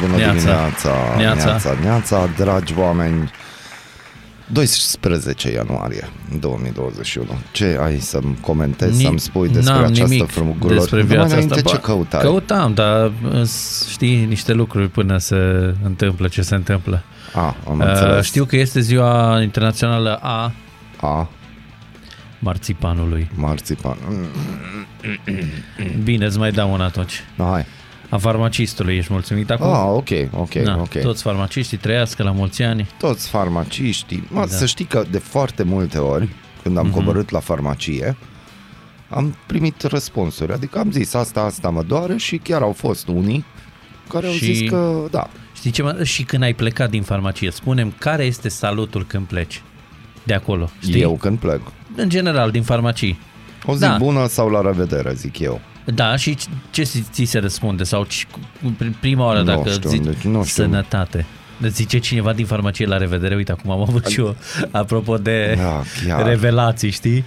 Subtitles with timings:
[0.00, 3.30] Bună dimineața, neața, neața, dragi oameni.
[4.46, 6.08] 12 ianuarie
[6.40, 7.26] 2021.
[7.52, 10.74] Ce ai să-mi comentezi, Ni- să-mi spui despre n-am această nimic frumugră?
[10.74, 11.54] despre viața asta.
[11.54, 12.20] ce Ba, căutai?
[12.20, 15.36] Căutam, dar îs- știi niște lucruri până se
[15.82, 17.02] întâmplă ce se întâmplă.
[17.34, 18.24] A, am Uh, înțeles.
[18.26, 20.52] știu că este ziua internațională a
[21.00, 21.28] A,
[22.38, 23.30] marțipanului.
[23.34, 23.96] marțipan.
[24.08, 24.26] Mm,
[26.04, 27.24] Bine, îți mai dau una atunci.
[27.38, 27.66] Hai.
[28.08, 29.66] A farmacistului, ești mulțumit acum?
[29.66, 30.08] Ah, ok,
[30.40, 31.00] ok, Da, ok.
[31.00, 32.88] Toți farmaciștii trăiască la mulți ani.
[32.98, 34.24] Toți farmaciștii.
[34.30, 34.46] Mă, Da.
[34.46, 36.28] Să știi că de foarte multe ori,
[36.62, 36.94] când am Mhm.
[36.94, 38.16] coborât la farmacie,
[39.08, 40.52] am primit răspunsuri.
[40.52, 43.44] Adică am zis asta, asta mă doare și chiar au fost unii
[44.08, 45.28] care au Și- zis că da.
[45.54, 46.04] Știi ce mă?
[46.04, 49.62] Și când ai plecat din farmacie, spunem care este salutul când pleci
[50.22, 50.70] de acolo.
[50.80, 51.00] Știi?
[51.00, 51.60] Eu când plec.
[51.96, 53.18] În general, din farmacii.
[53.66, 53.96] O zi Da.
[53.98, 55.60] bună sau la revedere, zic eu.
[55.84, 56.36] Da, și
[56.70, 57.82] ce ți ți se răspunde?
[57.84, 60.62] Sau ci- cu- prin prima oară Nu dacă știu, zici deci nu știu.
[60.64, 61.26] sănătate.
[61.60, 64.36] Îți zice cineva din farmacie la revedere, uite, acum am avut și eu,
[64.70, 66.26] apropo de Da, chiar.
[66.26, 67.24] revelații, știi?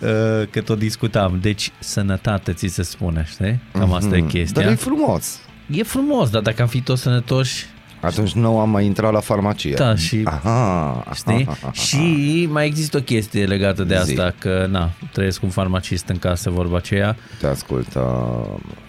[0.00, 0.08] Uh,
[0.50, 1.38] Că tot discutam.
[1.40, 3.60] Deci, sănătate ți se spune, știi?
[3.72, 4.28] Cam asta e Mhm.
[4.28, 4.62] chestia.
[4.62, 5.40] Dar e frumos.
[5.70, 7.66] E frumos, dar dacă am fi toți sănătoși,
[8.02, 9.74] Atunci nu am mai intrat la farmacie.
[9.74, 11.46] Da, și- Aha, știi?
[11.48, 11.72] aha, aha.
[11.72, 14.10] Și mai există o chestie legată de Zi.
[14.10, 17.16] asta, că, na, trăiesc cu un farmacist în casă, vorba aceea.
[17.40, 17.94] Te ascult.
[17.94, 18.02] Uh,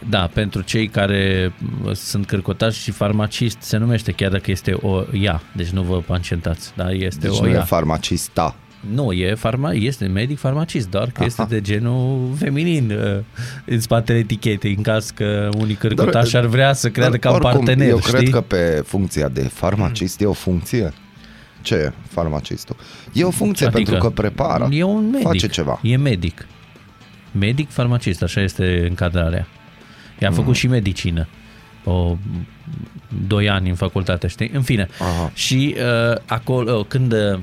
[0.09, 5.02] Da, pentru cei care mă, sunt cărcotași și farmacist se numește, chiar dacă este o
[5.22, 7.61] ea, deci nu vă pancentați, da, este deci o nu e ea.
[7.61, 8.56] farmacista.
[8.92, 13.19] Nu, e, farma, este medic farmacist, doar că este de genul feminin uh,
[13.66, 17.52] în spatele etichetei, în caz că unii cărcotași ar vrea să creadă ca un oricum,
[17.66, 18.12] partener, Eu știi?
[18.13, 20.94] cred că pe funcția de farmacist e o funcție.
[21.62, 22.75] Ce e farmacistul?
[23.13, 24.68] E o funcție Adică pentru că prepară.
[24.72, 25.25] E un medic.
[25.28, 25.80] Face ceva.
[25.84, 26.47] E medic.
[27.31, 29.47] Medic farmacist, așa este încadrarea.
[30.19, 30.38] I-a Mhm.
[30.40, 31.28] făcut și medicină.
[31.84, 32.18] O,
[33.28, 34.50] doi ani în facultate, știi?
[34.53, 34.88] În fine.
[35.00, 35.31] Aha.
[35.34, 37.40] Și uh, acolo, când uh,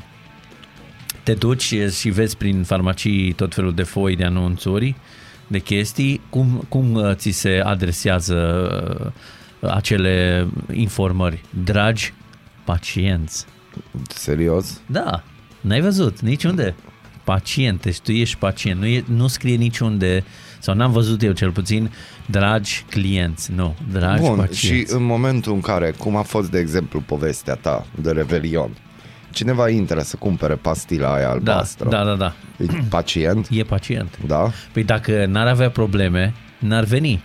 [1.30, 4.94] te duci și vezi prin farmacii tot felul de foi de anunțuri,
[5.46, 8.36] de chestii, cum, cum uh, ți se adresează
[9.60, 11.44] uh, acele informări?
[11.64, 12.12] Dragi
[12.64, 13.46] pacienți.
[14.08, 14.80] Serios?
[14.86, 15.22] Da,
[15.60, 16.74] n-ai văzut niciunde.
[17.24, 18.80] Pacient, deci tu ești pacient.
[18.80, 20.24] Nu, e, nu scrie niciunde,
[20.58, 21.90] sau n-am văzut eu cel puțin,
[22.26, 23.52] dragi clienți.
[23.52, 24.88] Nu, dragi Bun, pacienți.
[24.88, 28.70] și în momentul în care, cum a fost de exemplu povestea ta de Revelion,
[29.30, 32.34] cineva intră să cumpere pastila aia da, albastră, da, da, da.
[32.58, 34.18] e pacient, E pacient.
[34.26, 34.50] da?
[34.72, 37.22] Păi dacă n-ar avea probleme, n-ar veni.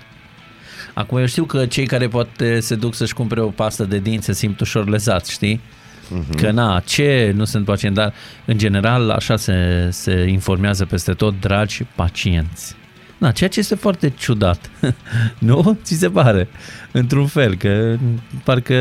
[0.94, 4.26] Acum eu știu că cei care poate se duc să-și cumpere o pastă de dinți
[4.26, 5.62] se simt ușor lezați, știi?
[6.10, 6.36] Mhm.
[6.36, 8.14] Că na, ce nu sunt pacient, dar
[8.46, 12.76] în general așa se, se informează peste tot, dragi pacienți.
[13.18, 14.70] Na, ceea ce este foarte ciudat,
[15.40, 15.78] nu?
[15.84, 16.48] Ți se pare?
[16.92, 17.98] Într-un fel, că
[18.44, 18.76] parcă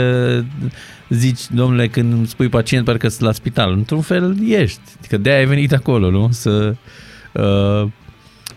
[1.08, 3.72] zici, domnule, când îmi spui pacient, parcă sunt la spital.
[3.72, 6.28] Într-un fel ești, că de-aia ai venit acolo, nu?
[6.30, 6.76] Să,
[7.32, 7.88] uh,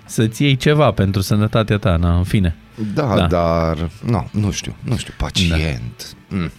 [0.06, 2.56] să-ți iei ceva pentru sănătatea ta, na, în fine.
[2.94, 3.16] Da, Da.
[3.16, 3.28] da.
[3.28, 6.16] dar, nu, nu știu, nu știu, pacient.
[6.30, 6.36] Da.
[6.36, 6.52] Mm.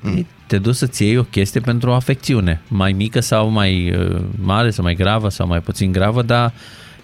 [0.00, 0.26] Mm.
[0.46, 4.70] Te duci să-ți iei o chestie pentru o afecțiune, mai mică sau mai uh, mare
[4.70, 6.52] sau mai gravă sau mai puțin gravă, dar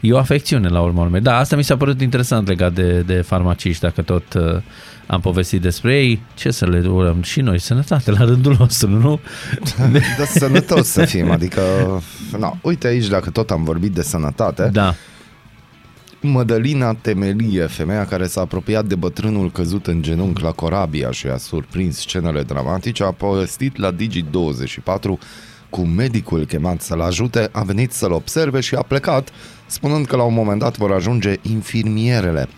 [0.07, 1.21] e o afecțiune la urmă urmei.
[1.21, 4.57] Da, asta mi s-a părut interesant legat de, de farmaciști, dacă tot uh,
[5.07, 9.21] am povestit despre ei, ce să le urăm și noi, sănătate la rândul nostru, nu?
[10.19, 11.61] Dar sănătos să fim, adică,
[12.39, 14.95] na, uite aici, dacă tot am vorbit de sănătate, Da,
[16.21, 21.37] Mădălina Temelie, femeia care s-a apropiat de bătrânul căzut în genunchi la Corabia și a
[21.37, 25.19] surprins scenele dramatice, a povestit la Digi24
[25.75, 29.29] cu medicul chemat să-l ajute, a venit să-l observe și a plecat,
[29.75, 32.49] spunând că la un moment dat vor ajunge infirmierele.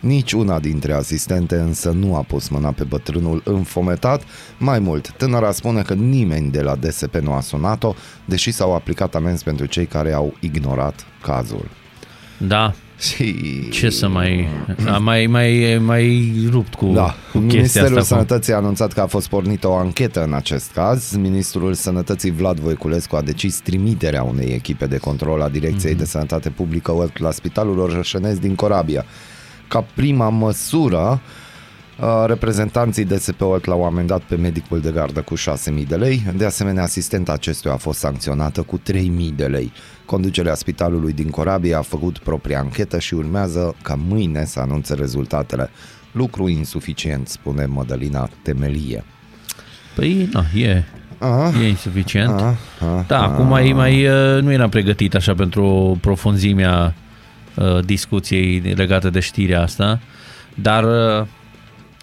[0.00, 4.22] Nici una dintre asistente însă nu a pus mâna pe bătrânul înfometat.
[4.58, 7.94] Mai mult, tânăra spune că nimeni de la DSP nu a sunat-o,
[8.24, 11.68] deși s-au aplicat amenzi pentru cei care au ignorat cazul.
[12.38, 13.34] da, Și...
[13.70, 14.48] ce să mai...
[14.86, 17.02] A mai, mai, mai rupt cu, Da,
[17.32, 18.14] cu chestia Ministerul asta.
[18.14, 21.16] cu- Sănătății a anunțat că a fost pornită o anchetă în acest caz.
[21.16, 26.00] Ministrul Sănătății Vlad Voiculescu a decis trimiterea unei echipe de control a Direcției Mhm.
[26.00, 29.04] de Sănătate Publică la Spitalul Orășănesc din Corabia.
[29.68, 31.44] Ca prima măsură, Uh,
[32.26, 36.22] Reprezentanții DSP-ul l-au amendat pe medicul de gardă cu 6.000 de lei.
[36.36, 38.94] De asemenea, asistenta acestuia a fost sancționată cu 3.000
[39.36, 39.72] de lei.
[40.04, 45.70] Conducerea spitalului din Corabia a făcut propria anchetă și urmează ca mâine să anunțe rezultatele.
[46.12, 49.04] Lucru insuficient, spune Mădălina Temelie.
[49.94, 50.84] Păi, nu, e,
[51.18, 52.40] A, e insuficient.
[52.40, 56.94] a, a, Da, acum mai, mai uh, nu eram pregătit așa pentru profunzimea
[57.54, 60.00] uh, discuției legate de știrea asta,
[60.54, 61.26] dar uh,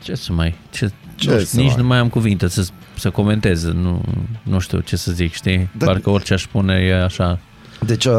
[0.03, 0.55] ce să mai...
[0.69, 2.67] Ce, Ce nu știu, să nici mai- nu mai am cuvinte să,
[2.97, 4.01] să comentez, nu,
[4.43, 5.69] nu știu ce să zic, știi?
[5.77, 5.85] Da.
[5.85, 7.39] Parcă orice aș spune e așa.
[7.85, 8.13] Deci uh,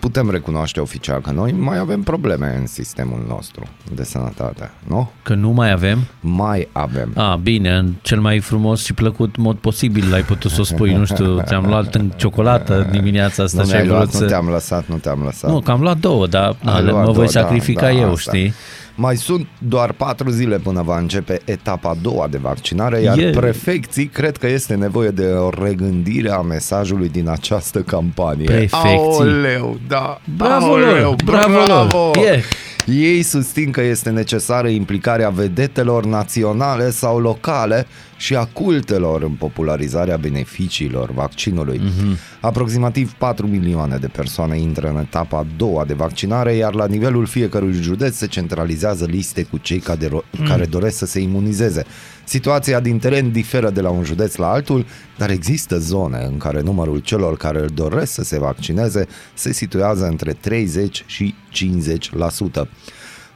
[0.00, 5.10] putem recunoaște oficial că noi mai avem probleme în sistemul nostru de sănătate, nu?
[5.22, 5.98] Că nu mai avem?
[6.20, 7.12] Mai avem.
[7.14, 10.94] A, bine, în cel mai frumos și plăcut mod posibil ai putut să o spui,
[10.94, 14.18] nu știu, ți-am luat în ciocolată dimineața asta Nu și ai mi-ai vrut luat, nu
[14.20, 14.26] să...
[14.26, 15.50] te-am lăsat, nu te-am lăsat.
[15.50, 17.92] Nu, că am luat două, dar na, Ai le- luat mă voi două, sacrifica da,
[17.92, 18.30] da, eu, asta.
[18.30, 18.54] știi?
[18.98, 23.30] Mai sunt doar patru zile până va începe etapa a doua de vaccinare, iar E-
[23.30, 28.44] prefecții cred că este nevoie de o regândire a mesajului din această campanie.
[28.44, 28.78] Prefecții?
[28.98, 30.20] Aoleu, da.
[30.36, 32.10] Bravo Aoleu, lor, bravo bravo.
[32.14, 32.24] lor.
[32.26, 32.42] E.
[32.86, 40.16] Ei susțin că este necesară implicarea vedetelor naționale sau locale și a cultelor în popularizarea
[40.16, 41.80] beneficiilor vaccinului.
[41.80, 42.40] Mm-hmm.
[42.40, 47.26] Aproximativ 4 milioane de persoane intră în etapa a doua de vaccinare, iar la nivelul
[47.26, 50.08] fiecărui județ se centralizează liste cu cei care,
[50.48, 51.84] care doresc să se imunizeze.
[52.24, 54.86] Situația din teren diferă de la un județ la altul,
[55.16, 60.06] dar există zone în care numărul celor care îl doresc să se vaccineze se situează
[60.06, 62.68] între 30 și 50%.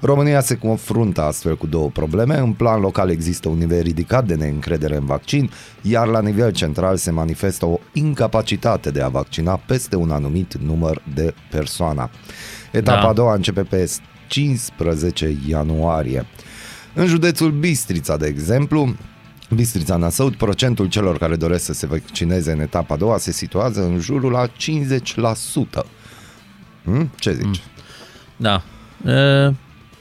[0.01, 2.39] România se confruntă astfel cu două probleme.
[2.39, 5.51] În plan local există un nivel ridicat de neîncredere în vaccin,
[5.83, 11.03] iar la nivel central se manifestă o incapacitate de a vaccina peste un anumit număr
[11.15, 12.11] de persoane.
[12.73, 13.09] Etapa Da.
[13.09, 13.91] a doua începe pe
[14.27, 16.27] 15 ianuarie.
[16.95, 18.95] În județul Bistrița, de exemplu,
[19.55, 23.85] Bistrița Năsăud, procentul celor care doresc să se vaccineze în etapa a doua se situează
[23.85, 24.51] în jurul la 50%.
[26.85, 27.11] Hmm?
[27.19, 27.63] Ce zici?
[28.37, 28.63] Da.
[29.07, 29.55] E,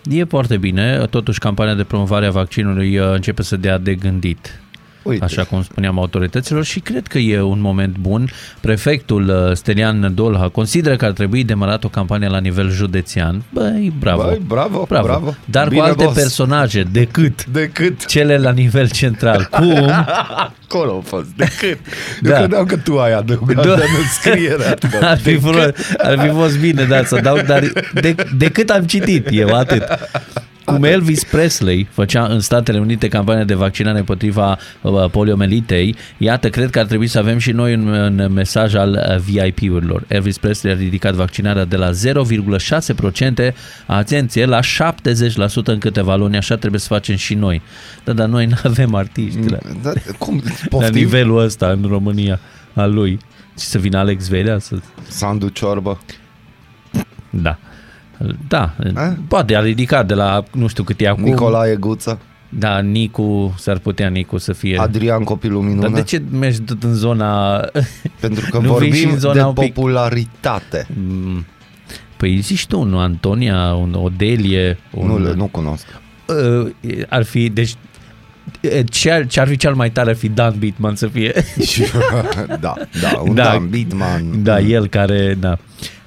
[0.04, 4.59] e foarte bine, totuși campania de promovare a vaccinului uh, începe să dea de gândit.
[5.04, 5.24] Uite.
[5.24, 8.30] Așa cum spuneam autorităților și cred că e un moment bun.
[8.62, 13.44] Prefectul uh, Stelian Dolha consideră că ar trebui demarat o campanie la nivel județean.
[13.54, 14.22] Băi, bravo.
[14.24, 15.06] Băi, bravo, bravo.
[15.08, 15.36] bravo.
[15.46, 16.16] Dar Bine, cu alte boss.
[16.20, 19.48] personaje decât Decât cele la nivel central.
[19.60, 19.90] Cum?
[20.68, 21.28] acolo a fost.
[21.36, 21.78] Decât.
[22.24, 22.38] Eu Da.
[22.38, 23.74] credeam că tu ai adăugat Da.
[23.74, 24.78] în înscriere.
[25.02, 28.84] Ar fi, fost, ar fi fost bine, da, să dau, dar de, de cât am
[28.84, 29.84] citit eu, atât.
[30.74, 36.70] Cum Elvis Presley făcea în Statele Unite campania de vaccinare împotriva uh, poliomelitei, iată, cred
[36.70, 40.04] că ar trebui să avem și noi un, un mesaj al uh, VIP-urilor.
[40.08, 41.90] Elvis Presley a ridicat vaccinarea de la
[43.50, 43.54] 0,6%,
[43.86, 44.62] atenție, la 70%
[45.64, 47.62] în câteva luni, așa trebuie să facem și noi.
[48.04, 50.42] Da, dar noi nu avem artiști la, Da, cum?
[50.44, 50.94] la Poftim?
[50.94, 52.40] nivelul ăsta în România
[52.74, 53.20] al lui.
[53.60, 54.76] Și să vină Alex Velea să
[55.08, 56.00] Sandu Ciorbă.
[57.30, 57.58] Da.
[58.48, 59.16] Da, A?
[59.28, 61.24] poate a ridicat de la nu știu cât e acum.
[61.24, 62.20] Nicolae Guță.
[62.50, 64.78] Da, Nicu, s-ar putea Nicu să fie.
[64.80, 65.82] Adrian Copilul Minune.
[65.82, 67.58] Dar de ce mergi tot în zona...
[68.20, 70.88] Pentru că Nu vii și vorbim în zona de un pic- popularitate.
[71.08, 71.46] Mm,
[72.18, 75.08] Păi zici tu, nu Antonia, un Odelie, un...
[75.08, 75.86] Nu, le, nu cunosc.
[76.26, 76.70] Uh,
[77.10, 77.74] ar fi, deci
[78.90, 81.34] ce ar, ce ar fi cel mai tare ar fi Dan Bitman să fie.
[82.60, 83.44] da, da, un Da.
[83.44, 83.50] da.
[83.50, 84.44] Dan Bitman.
[84.44, 85.58] da, el care, da.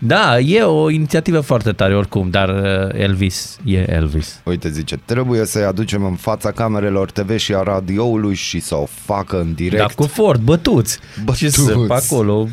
[0.05, 4.41] Da, e o inițiativă foarte tare oricum, dar uh, Elvis e Elvis.
[4.45, 8.87] Uite, zice, trebuie să-i aducem în fața camerelor TV și a radioului și să o
[9.05, 9.83] facă în direct.
[9.83, 10.99] Da, cu fort, bătuți.
[11.37, 11.87] Ce să Bătuți.
[11.87, 12.49] pe acolo.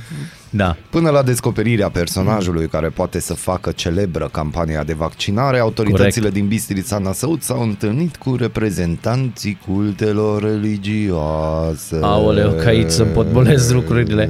[0.49, 0.75] Da.
[0.89, 6.33] Până la descoperirea personajului care poate să facă celebră campania de vaccinare, autoritățile Corect.
[6.33, 11.99] din Bistrița Năsăud s-au întâlnit cu reprezentanții cultelor religioase.
[12.01, 14.29] Aoleu, că aici se împotbolesc lucrurile.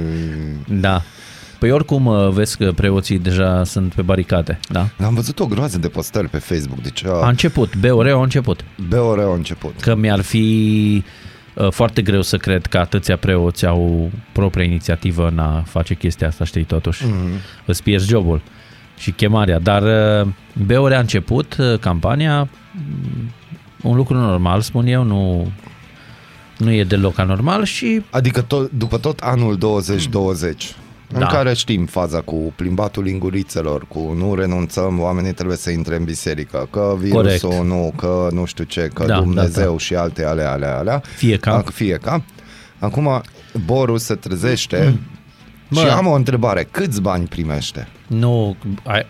[0.80, 1.02] Da.
[1.60, 4.88] Păi oricum uh, vezi că preoții deja sunt pe baricade, da?
[5.04, 8.64] Am văzut o groază de postări pe Facebook, deci A a, început, BOR a început.
[8.88, 9.80] BOR a început.
[9.80, 11.04] Că mi-ar fi
[11.54, 16.26] uh, foarte greu să cred că atâția preoți au propria inițiativă în a face chestia
[16.26, 17.04] asta, știi, totuși.
[17.04, 17.64] Mm-hmm.
[17.66, 18.40] Îți pierzi jobul
[18.98, 19.58] și chemarea.
[19.58, 19.82] Dar
[20.22, 20.28] uh,
[20.66, 23.30] BOR a început uh, campania, mm,
[23.82, 25.52] un lucru normal, spun eu, nu,
[26.58, 30.74] nu e deloc anormal și Adică tot, după tot anul 2020,
[31.12, 31.26] în Da.
[31.26, 36.68] care știm faza cu plimbatul lingurițelor, cu nu renunțăm, oamenii trebuie să intre în biserică,
[36.70, 37.64] că virusul Corect.
[37.66, 39.78] nu, că nu știu ce, că Da, Dumnezeu da, da.
[39.78, 41.02] și alte alea, alea, alea.
[41.16, 41.62] Fie ca.
[41.62, 42.22] Ac- Fie ca.
[42.78, 43.22] Acum
[43.64, 44.98] Boru se trezește
[45.68, 45.80] Mă.
[45.80, 46.68] și am o întrebare.
[46.70, 47.88] Câți bani primește?
[48.06, 49.06] Nu, ai,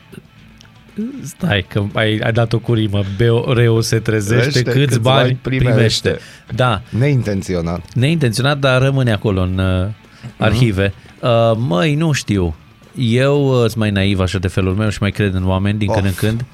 [1.23, 3.03] Stai că ai, ai dat o curimă.
[3.17, 5.73] Beoreu se trezește, Trește, câți, câți bani bani primește.
[5.73, 6.19] primește.
[6.55, 7.95] Da, Neintenționat.
[7.95, 9.89] neintenționat, dar rămâne acolo în uh,
[10.37, 10.93] arhive.
[11.23, 12.55] Uh, măi, nu știu.
[12.97, 15.93] Eu uh, sunt mai naiv așa de felul meu și mai cred în oameni din
[15.93, 16.11] când Of.
[16.11, 16.45] în când.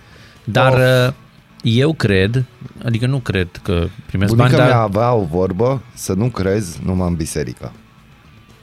[0.45, 1.09] Dar Of.
[1.09, 1.15] uh,
[1.63, 2.45] eu cred,
[2.85, 4.85] adică nu cred că primesc Bunica bani, mea dar...
[4.85, 7.73] avea o vorbă să nu crezi numai în biserică.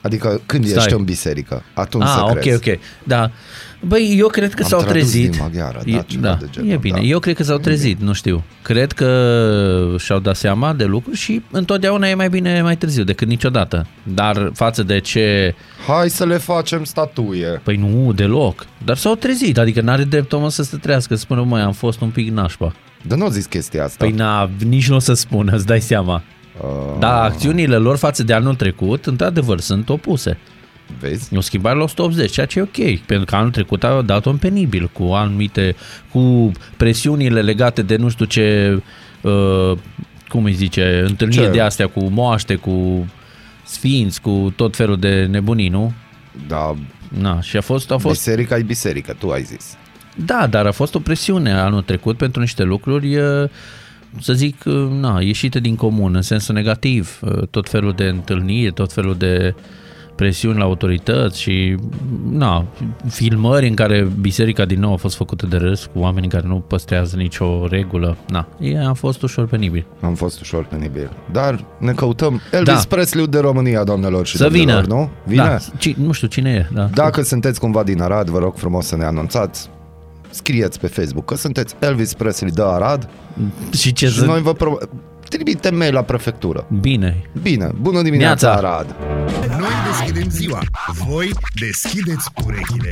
[0.03, 0.83] Adică când Stai.
[0.83, 2.69] ești în biserică, atunci Ah, să ok, crezi.
[2.69, 2.79] ok.
[3.03, 3.31] Da.
[3.87, 5.29] Băi, eu cred că Am s-au tradus trezit.
[5.31, 6.97] din maghiară, da, E- ceva da, de genul, e bine.
[6.99, 7.03] da.
[7.05, 8.43] Eu cred că s-au trezit, nu știu.
[8.61, 13.27] Cred că și-au dat seama de lucruri și întotdeauna e mai bine mai târziu decât
[13.27, 13.87] niciodată.
[14.03, 15.55] Dar față de ce...
[15.87, 17.61] Hai să le facem statuie.
[17.63, 18.65] Păi nu, deloc.
[18.85, 22.01] Dar s-au trezit, adică n-are drept omul să se trească, să spună, măi, am fost
[22.01, 22.73] un pic nașpa.
[23.07, 23.95] Dar nu zis chestia asta.
[24.05, 26.23] Păi na, nici nu o să spună, îți dai seama.
[26.61, 30.37] Uh, Da, acțiunile lor față de anul trecut, într-adevăr, sunt opuse.
[30.99, 31.33] Vezi?
[31.33, 34.25] E o schimbare la 180, ceea ce e ok, pentru că anul trecut au dat
[34.25, 35.75] un penibil cu anumite,
[36.11, 38.79] cu presiunile legate de nu știu ce,
[39.21, 39.77] uh,
[40.27, 41.49] cum îi zice, întâlniri Ce?
[41.49, 43.05] de astea cu moaște, cu
[43.65, 45.93] sfinți, cu tot felul de nebunii, nu?
[46.47, 46.75] Da,
[47.19, 49.77] Na, și a fost, a fost, biserica e biserică, tu ai zis.
[50.15, 53.49] da, dar a fost o presiune anul trecut pentru niște lucruri, uh,
[54.19, 58.73] să zic, uh, na, ieșite din comun, în sensul negativ, uh, tot felul de întâlniri,
[58.73, 59.55] tot felul de
[60.15, 61.75] presiuni la autorități și
[62.29, 62.65] na,
[63.09, 66.55] filmări în care biserica din nou a fost făcută de râs cu oameni care nu
[66.55, 68.17] păstrează nicio regulă.
[68.27, 69.85] Na, e, a fost ușor penibil.
[70.01, 71.09] Am fost ușor penibil.
[71.31, 72.95] Dar ne căutăm Elvis Da.
[72.95, 74.95] Presley de România, doamnelor și Să domnilor, vină.
[74.95, 75.09] nu?
[75.25, 75.43] Vine?
[75.43, 76.73] Da, ci, nu știu cine e.
[76.73, 76.89] Da.
[76.93, 79.69] Dacă sunteți cumva din Arad, vă rog frumos să ne anunțați.
[80.33, 83.09] Scrieți pe Facebook că sunteți Elvis Presley de Arad
[83.77, 84.25] Și ce și să...
[84.25, 84.77] noi vă pro...
[85.29, 86.67] trimitem mail la prefectură.
[86.81, 87.21] Bine.
[87.41, 88.67] Bine, bună dimineața Neața.
[88.67, 88.95] Arad!
[89.59, 90.59] Noi deschidem ziua,
[91.05, 92.91] voi deschideți urechile.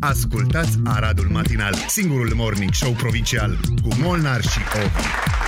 [0.00, 5.43] Ascultați Aradul Matinal, singurul morning show provincial cu Molnar și Ovi.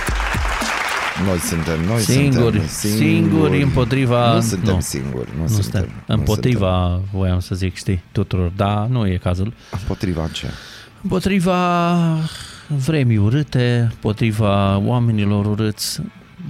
[1.25, 4.79] Noi suntem, noi Singuri, suntem singuri împotriva- Nu suntem nu.
[4.79, 5.63] singuri, nu, Nu suntem.
[5.63, 5.89] suntem.
[6.07, 8.51] nu Împotriva, voiam să zic, știi, tuturor.
[8.55, 9.53] Da, nu e cazul.
[9.69, 9.79] suntem.
[9.81, 10.47] Împotriva ce?
[11.01, 11.97] Împotriva
[12.67, 16.01] vremii urâte, împotriva oamenilor urâți,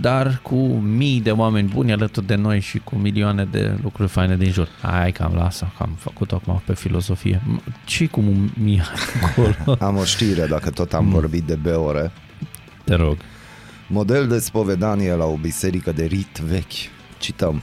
[0.01, 4.37] dar cu mii de oameni buni alături de noi și cu milioane de lucruri faine
[4.37, 4.67] din jur.
[4.81, 7.41] Hai că am lasă, că am făcut acum pe filozofie.
[7.85, 8.81] ce cu mii
[9.23, 9.77] acolo?
[9.87, 12.11] Am o știre, dacă tot am vorbit de beore.
[12.83, 13.17] Te rog.
[13.89, 16.91] Model de spovedanie la o biserică de rit vechi.
[17.17, 17.61] Cităm.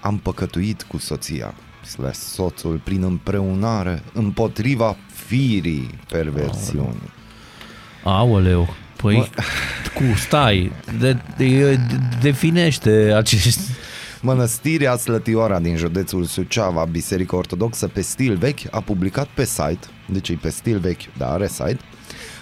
[0.00, 1.54] Am păcătuit cu soția,
[1.86, 4.96] slash soțul, prin împreunare, împotriva
[5.26, 7.10] firii perversiunii.
[8.04, 9.30] Aoleu, păi
[9.94, 11.78] cu, stai, de, de,
[12.20, 13.60] definește acești...
[14.20, 20.28] Mănăstirea Slătioara din județul Suceava, Biserica Ortodoxă pe stil vechi, a publicat pe site, deci
[20.28, 21.78] e pe stil vechi, dar are site,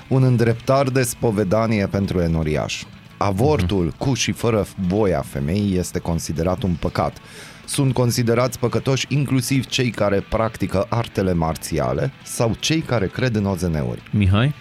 [0.09, 2.83] un îndreptar de spovedanie pentru enoriaș.
[3.17, 3.99] Avortul uh-huh.
[3.99, 7.19] cu și fără voia femeii este considerat un păcat.
[7.67, 14.03] Sunt considerați păcătoși inclusiv cei care practică artele marțiale sau cei care cred în OZN-uri.
[14.11, 14.55] Mihai,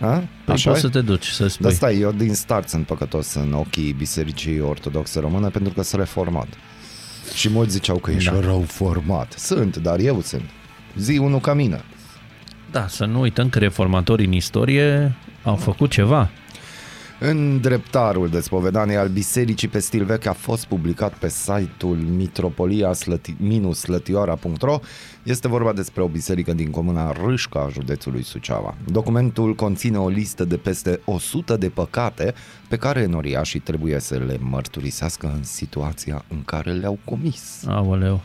[0.00, 0.06] A?
[0.44, 0.88] păi Așa poți e?
[0.88, 1.64] să te duci să spui.
[1.64, 6.00] Dar stai, eu din start sunt păcătos în ochii Bisericii Ortodoxe Române pentru că sunt
[6.00, 6.48] reformat.
[7.34, 8.36] Și mulți ziceau că ești Da.
[8.36, 8.40] da.
[8.40, 9.34] rău format.
[9.36, 10.50] Sunt, dar eu sunt.
[10.96, 11.80] Zi unul ca mine.
[12.70, 16.30] Da, să nu uităm că reformatorii în istorie au făcut ceva.
[17.22, 24.80] În dreptarul de spovedanie al Bisericii pe stil vechi a fost publicat pe site-ul mitropolia-slătioara.ro
[25.22, 28.74] Este vorba despre o biserică din comuna Râșca, județului Suceava.
[28.84, 32.34] Documentul conține o listă de peste 100 de păcate
[32.68, 37.64] pe care enoriașii trebuie să le mărturisească în situația în care le-au comis.
[37.66, 38.20] Aoleu.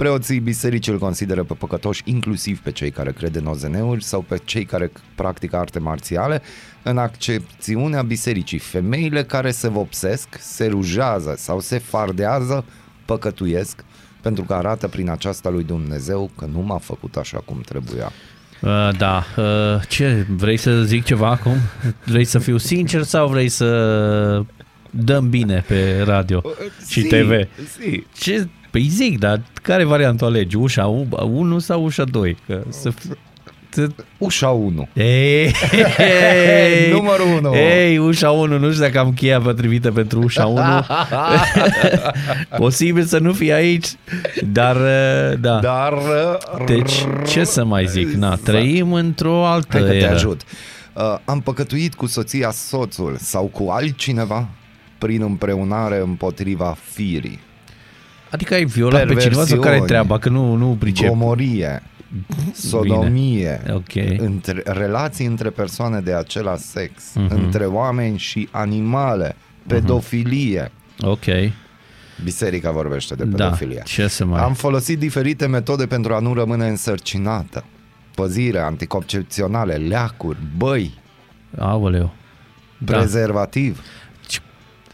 [0.00, 4.40] Preoții bisericii îl consideră pe păcătoși inclusiv pe cei care cred în OZN-uri sau pe
[4.44, 6.42] cei care practică arte marțiale.
[6.82, 12.64] În accepțiunea bisericii, femeile care se vopsesc, se rujează sau se fardează,
[13.04, 13.84] păcătuiesc,
[14.20, 18.12] pentru că arată prin aceasta lui Dumnezeu că nu m-a făcut așa cum trebuia.
[18.60, 21.56] Uh, da, uh, ce, vrei să zic ceva acum?
[22.04, 24.44] Vrei să fiu sincer sau vrei să
[24.90, 26.42] dăm bine pe radio
[26.88, 27.48] și Zi, TV?
[27.78, 28.04] zi.
[28.12, 28.48] Ce?
[28.70, 30.56] Păi zic, dar care variantă alegi?
[30.56, 32.36] Ușa 1 sau ușa 2?
[32.46, 33.06] Că să fi...
[33.68, 34.88] să- Ușa 1.
[34.92, 35.44] Ei,
[35.98, 37.54] ei, Numărul unu.
[37.54, 40.60] Ei, ușa 1, nu știu dacă am cheia potrivită pentru ușa 1.
[42.56, 43.86] Posibil să nu fie aici,
[44.52, 45.58] dar uh, da.
[45.58, 45.92] Dar...
[46.66, 46.92] Deci,
[47.28, 48.08] ce să mai zic?
[48.08, 50.14] Na, trăim într-o altă Hai că te eră.
[50.14, 50.40] ajut.
[50.92, 54.48] Uh, am păcătuit cu soția soțul sau cu altcineva
[54.98, 57.40] prin împreunare împotriva firii.
[58.30, 59.86] Adică ai violat pe cineva sau care e Perversiuni.
[59.86, 60.18] treaba?
[60.18, 61.08] Că nu, nu pricep.
[61.08, 61.82] Gomorie,
[62.52, 64.18] sodomie, Ok.
[64.18, 67.34] între, relații între persoane de același sex, Mhm.
[67.34, 70.70] între oameni și animale, pedofilie.
[71.00, 71.24] Ok.
[72.24, 73.44] Biserica vorbește de Da.
[73.44, 73.82] pedofilie.
[73.84, 74.42] Ce să mai...
[74.42, 77.64] Am folosit diferite metode pentru a nu rămâne însărcinată.
[78.14, 80.98] Păzire, anticoncepționale, leacuri, băi,
[81.58, 82.12] Aoleu.
[82.78, 82.98] Da.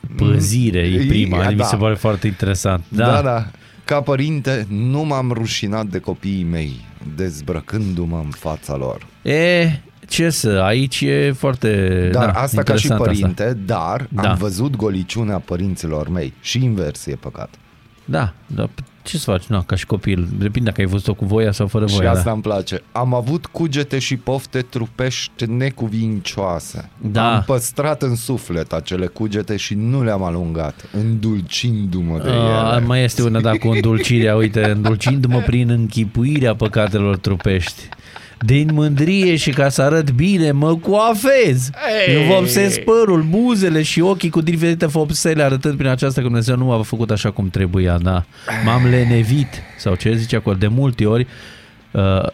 [0.06, 0.34] Prezervativ.
[0.34, 1.50] Păzire e prima, Da.
[1.50, 2.84] mi se pare foarte interesant.
[2.88, 3.46] Da, da, da.
[3.84, 6.72] Ca părinte, nu m-am rușinat de copiii mei,
[7.16, 9.06] dezbrăcându-mă în fața lor.
[9.22, 9.70] E,
[10.08, 13.58] ce să, aici e foarte Dar da, asta ca și interesant părinte, Asta.
[13.66, 14.30] dar Da.
[14.30, 17.54] am văzut goliciunea părinților mei și invers e păcat.
[18.04, 18.68] Da, da,
[19.06, 19.44] ce să faci?
[19.44, 22.10] Nu, ca și copil, depinde dacă ai văzut-o cu voia sau fără și voia.
[22.10, 22.30] asta da.
[22.30, 22.82] îmi place.
[22.92, 26.90] Am avut cugete și pofte trupești necuvincioase.
[27.00, 27.34] Da.
[27.34, 32.86] Am păstrat în suflet acele cugete și nu le-am alungat, îndulcindu-mă de A, ele.
[32.86, 37.88] mai este una, da, cu îndulcirea, uite, îndulcindu-mă prin închipuirea păcatelor trupești.
[38.38, 41.71] Din mândrie și ca să arăt bine, mă coafez.
[42.07, 42.14] Ei!
[42.14, 46.64] Nu vopsesc părul, buzele și ochii cu diferite vopsele, arătând prin aceasta că Dumnezeu nu
[46.64, 48.25] m-a făcut așa cum trebuia, da.
[48.64, 51.26] M-am lenevit, sau ce zice acolo, de multe ori.
[51.90, 52.26] Uh,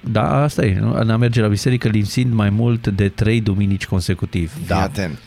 [0.00, 1.02] da, asta e, nu?
[1.02, 4.52] N-am merge la biserică lipsind mai mult de trei duminici consecutiv.
[4.66, 5.18] Da, atent.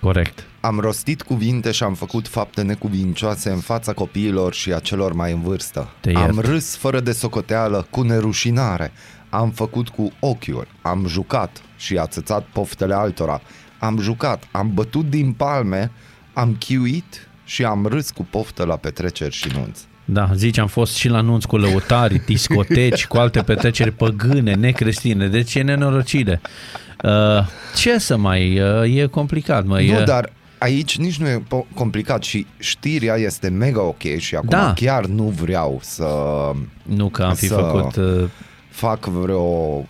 [0.00, 0.44] Corect.
[0.60, 5.32] Am rostit cuvinte și am făcut fapte necuvincioase în fața copiilor și a celor mai
[5.32, 5.88] în vârstă.
[6.00, 6.28] Te iert.
[6.28, 8.92] am râs fără de socoteală, cu nerușinare.
[9.30, 13.40] Am făcut cu ochiul, am jucat și a țățat poftele altora.
[13.78, 15.90] Am jucat, am bătut din palme,
[16.32, 19.88] am chiuit și am râs cu poftă la petreceri și nunți.
[20.04, 25.28] Da, zici, am fost și la nunți cu lăutari, discoteci, cu alte petreceri păgâne, necreștine,
[25.28, 26.40] deci e nenorocire.
[27.04, 27.10] Uh,
[27.76, 29.98] ce să mai, uh, e complicat, mă, e...
[29.98, 34.48] Nu, dar aici nici nu e po- complicat și știrea este mega ok și acum
[34.48, 34.72] Da.
[34.76, 36.06] chiar nu vreau să
[36.82, 37.96] Nu că am fi să- făcut...
[37.96, 38.24] Uh,
[38.80, 39.84] fac vreo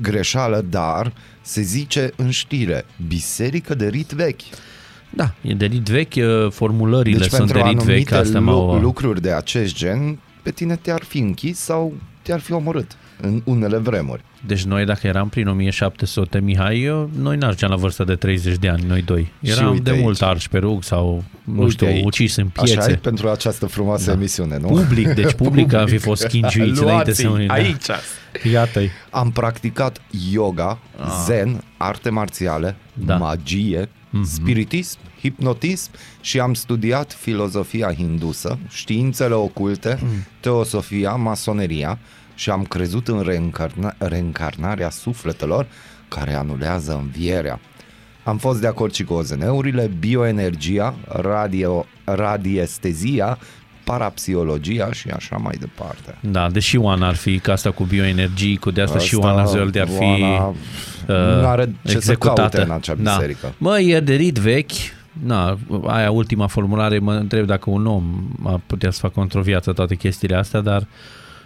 [0.00, 4.40] greșeală, dar se zice în știre, biserică de rit vechi.
[5.10, 8.38] da, e de rit vechi, uh, formulările Deci sunt de pentru rit vechi, anumite asta
[8.38, 8.78] lu- m-au...
[8.80, 13.76] lucruri de acest gen, pe tine te-ar fi închis sau te-ar fi omorât în unele
[13.76, 14.22] vremuri.
[14.46, 18.68] Deci noi, dacă eram prin 1700, Mihai, eu, noi n-ajungeam la vârsta de 30 de
[18.68, 19.32] ani, noi doi.
[19.42, 20.00] Și Eram uite de aici.
[20.02, 22.04] mult arși pe rug sau, nu Uite știu, aici.
[22.04, 22.90] ucis în Așa piețe.
[22.90, 24.12] e pentru această frumoasă Da.
[24.12, 24.66] emisiune, nu?
[24.66, 27.46] Public, deci public am fi fost schingiuiți înainte să unii.
[27.46, 27.52] Da.
[27.52, 27.86] aici.
[28.52, 28.90] Iată-i.
[29.10, 30.00] Am practicat
[30.32, 30.78] yoga,
[31.26, 33.16] zen, arte marțiale, Da.
[33.16, 33.88] magie,
[34.24, 39.98] spiritism, hipnotism și am studiat filozofia hindusă, științele oculte,
[40.40, 41.98] teosofia, masoneria
[42.38, 45.66] și am crezut în reîncarna- reîncarnarea sufletelor
[46.08, 47.60] care anulează învierea.
[48.24, 53.38] Am fost de acord și cu OZN-urile, bioenergia, radio, radiestezia,
[53.84, 56.18] parapsihologia și așa mai departe.
[56.20, 59.80] Da, deși Oana ar fi, că asta cu bioenergii, cu de asta, și Oana Zölde
[59.80, 62.40] ar fi Oana uh, nu are ce executată.
[62.42, 63.38] să caute în acea biserică.
[63.46, 63.52] Da.
[63.58, 64.70] Mă, e de rit vechi,
[65.12, 69.72] na, aia ultima formulare, mă întreb dacă un om ar putea să facă într-o viață
[69.72, 70.86] toate chestiile astea, dar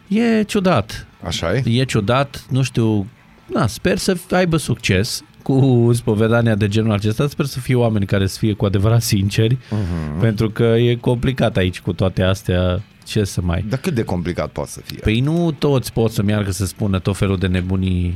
[0.09, 1.07] e ciudat.
[1.25, 1.63] Așa e?
[1.67, 3.07] E ciudat, nu știu,
[3.47, 8.27] na, sper să aibă succes cu spovedania de genul acesta, sper să fie oameni care
[8.27, 10.21] să fie cu adevărat sinceri, Mhm.
[10.21, 13.65] pentru că e complicat aici cu toate astea, ce să mai...
[13.69, 14.99] Dar cât de complicat poate să fie?
[15.03, 18.15] Păi nu toți pot să meargă să spună tot felul de nebunii,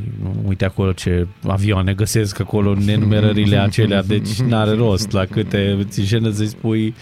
[0.49, 6.03] uite acolo ce avioane găsesc acolo în nenumerările acelea, deci n-are rost la câte ți
[6.03, 6.94] jenă să-i spui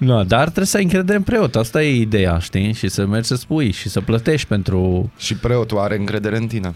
[0.00, 2.72] nu, dar trebuie să ai încredere în preot, asta e ideea, știi?
[2.72, 5.10] Și să mergi să spui și să plătești pentru...
[5.18, 6.74] Și preotul are încredere în tine.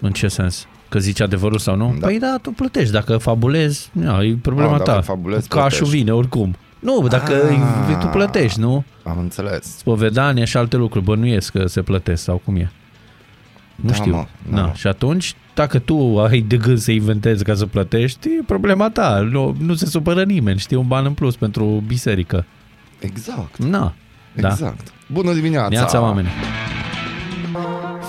[0.00, 0.66] În ce sens?
[0.88, 1.96] Că zici adevărul sau nu?
[2.00, 2.06] Da.
[2.06, 5.00] Păi da, tu plătești, dacă fabulezi, na, e problema Ah, dacă ta.
[5.00, 5.96] fabulezi, Cașul plătești.
[5.96, 6.56] vine oricum.
[6.78, 7.32] Nu, dacă
[7.88, 7.96] Ah.
[8.00, 8.84] tu plătești, nu?
[9.02, 9.76] Am înțeles.
[9.76, 12.70] spovedanie și alte lucruri, bănuiesc că se plătesc sau cum e.
[13.82, 14.12] Nu Da, știu.
[14.14, 14.72] mă, da, Na, mă.
[14.74, 19.28] și atunci, dacă tu ai de gând să inventezi ca să plătești, e problema ta.
[19.30, 22.44] Nu, nu se supără nimeni, știi, un ban în plus pentru biserică.
[22.98, 23.56] Exact.
[23.58, 23.94] Na,
[24.34, 24.48] da.
[24.48, 24.92] Exact.
[25.12, 25.68] Bună dimineața!
[25.68, 26.28] Neața oameni.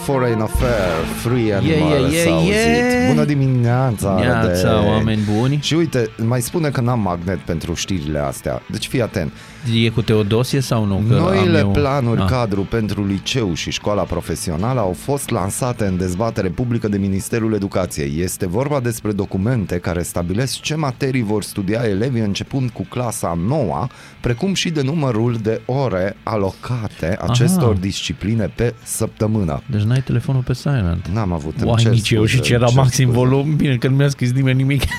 [0.04, 2.52] Foreign Affair, Free Animal, Yeah, yeah, yeah, s-a auzit.
[2.54, 3.08] yeah.
[3.14, 4.16] Bună dimineața!
[4.20, 4.88] Neața de...
[4.88, 5.60] oameni buni.
[5.62, 8.62] Și uite, mai spune că n-am magnet pentru știrile astea.
[8.72, 9.32] Deci fii atent.
[9.72, 11.04] E cu Teodosie sau nu?
[11.08, 11.72] Că Noile am eu...
[11.72, 12.28] planuri Ah.
[12.30, 18.20] cadru pentru liceu și școala profesională au fost lansate în dezbatere publică de Ministerul Educației.
[18.22, 23.88] Este vorba despre documente care stabilesc ce materii vor studia elevii începând cu clasa 9,
[24.22, 27.80] precum și de numărul de ore alocate acestor Aha.
[27.82, 29.62] discipline pe săptămână.
[29.66, 31.08] Deci n-ai telefonul pe silent.
[31.14, 33.20] N-am avut îmi Uai, cer nici eu și scuze, ce era îmi cer maxim scuze.
[33.20, 33.56] volum.
[33.56, 34.82] Bine că nu mi-a scris nimeni nimic.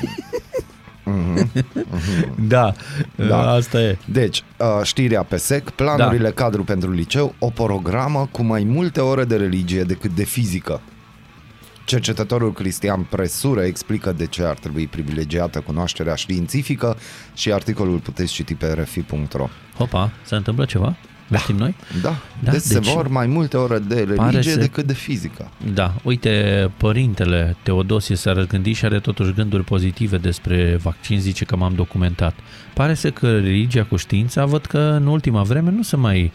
[2.48, 2.72] da,
[3.16, 3.50] Da.
[3.50, 3.98] asta e.
[4.04, 6.34] Deci, uh, știrea pe sec, planurile da.
[6.34, 10.80] cadru pentru liceu, o programă cu mai multe ore de religie decât de fizică.
[11.84, 16.96] Cercetătorul Cristian Presură explică de ce ar trebui privilegiată cunoașterea științifică
[17.34, 19.48] și articolul puteți citi pe rfi.ro.
[19.78, 20.96] Hopa, se întâmplă ceva?
[21.28, 21.38] Da.
[21.38, 21.74] Știm noi?
[22.02, 24.84] Da, Da, da deci, se deci- vor mai multe ore de Pare religie să- decât
[24.87, 25.50] de fizică.
[25.74, 31.56] Da, uite, părintele Teodosie s-a răzgândit și are totuși gânduri pozitive despre vaccin, zice că
[31.56, 32.34] m-am documentat.
[32.74, 36.32] Pare să că religia cu știința, văd că în ultima vreme nu se mai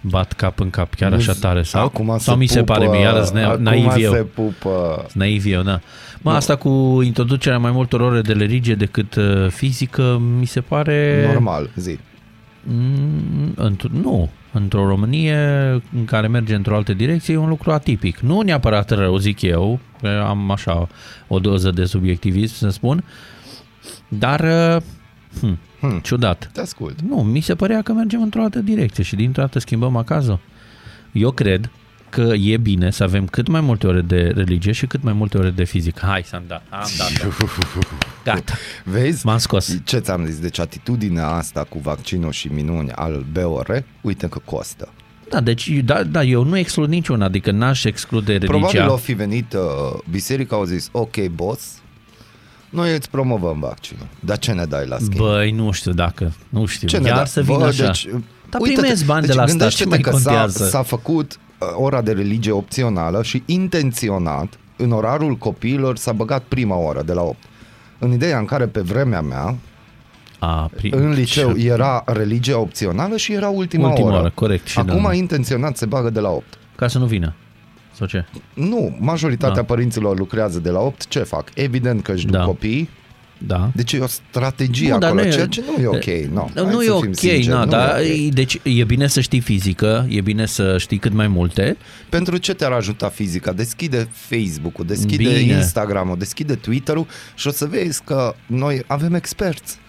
[0.00, 1.62] bat cap în cap chiar așa tare.
[1.62, 4.12] Sau, acum sau mi se pare mie, iară na- acum naiv eu.
[4.12, 5.06] se pupă.
[5.12, 5.80] Naiv eu, da.
[6.20, 6.36] Mă, Nu.
[6.36, 11.24] asta cu introducerea mai multor ore de religie decât uh, fizică, mi se pare...
[11.32, 11.98] Normal, zi.
[12.64, 14.30] Mm, într- nu.
[14.52, 15.36] Într-o Românie
[15.94, 18.18] în care merge într-o altă direcție e un lucru atipic.
[18.18, 20.88] Nu neapărat rău, zic eu, că am așa
[21.28, 23.04] o doză de subiectivism să spun,
[24.08, 24.82] dar uh,
[25.40, 25.98] hm, Hmm.
[25.98, 26.50] ciudat.
[26.52, 27.00] Te ascult.
[27.00, 30.38] Nu, mi se părea că mergem într-o altă direcție și dintr-o dată schimbăm acazul.
[31.12, 31.70] Eu cred
[32.12, 35.38] că e bine să avem cât mai multe ore de religie și cât mai multe
[35.38, 36.06] ore de fizică.
[36.06, 37.34] Hai să-mi dat, am dat.
[38.24, 38.52] Gata,
[38.84, 39.26] Vezi?
[39.26, 39.78] m-am scos.
[39.84, 40.38] Ce ți-am zis?
[40.38, 44.88] Deci atitudinea asta cu vaccinul și minuni al BOR, uite că costă.
[45.28, 48.58] Da, deci da, da, eu nu exclud niciuna, adică n-aș exclude religia.
[48.58, 49.60] Probabil o fi venit uh,
[50.10, 51.82] biserica, au zis, ok, boss,
[52.70, 54.06] noi îți promovăm vaccinul.
[54.20, 55.16] Dar ce ne dai la schimb?
[55.16, 57.26] Băi, nu știu dacă, nu știu, ce ne iar dai?
[57.26, 57.84] să vină Bă, așa.
[57.84, 58.08] Deci,
[58.50, 60.64] Dar uite-te, primesc bani de deci la stat, gândește-te ce mai că contează?
[60.64, 66.42] S-a, s-a făcut uh, ora de religie opțională și intenționat în orarul copiilor s-a băgat
[66.42, 67.36] prima oră de la 8.
[67.98, 69.56] În ideea în care pe vremea mea,
[70.38, 74.16] A, pri- în liceu și- era religia opțională și era ultima, Ultima oră.
[74.18, 75.12] oră, corect, și Acum da.
[75.14, 76.44] intenționat se bagă de la 8.
[76.76, 77.34] Ca să nu vină.
[77.94, 78.24] Sau ce?
[78.54, 79.62] Nu, majoritatea Da.
[79.62, 81.08] părinților lucrează de la 8.
[81.08, 81.48] Ce fac?
[81.54, 82.44] Evident că își duc Da.
[82.44, 82.88] copiii.
[83.46, 83.70] Da.
[83.74, 86.04] Deci e o strategie Nu, dar acolo, nu e- ceea ce nu e ok.
[86.32, 88.34] No, Nu, hai nu să e fim ok, sinceri, na, nu dar e ok.
[88.34, 91.76] deci e bine să știi fizică, e bine să știi cât mai multe.
[92.08, 93.52] Pentru ce te-ar ajuta fizica?
[93.52, 95.38] Deschide Facebook-ul, deschide Bine.
[95.52, 99.80] Instagram-ul, deschide Twitter-ul și o să vezi că noi avem experți.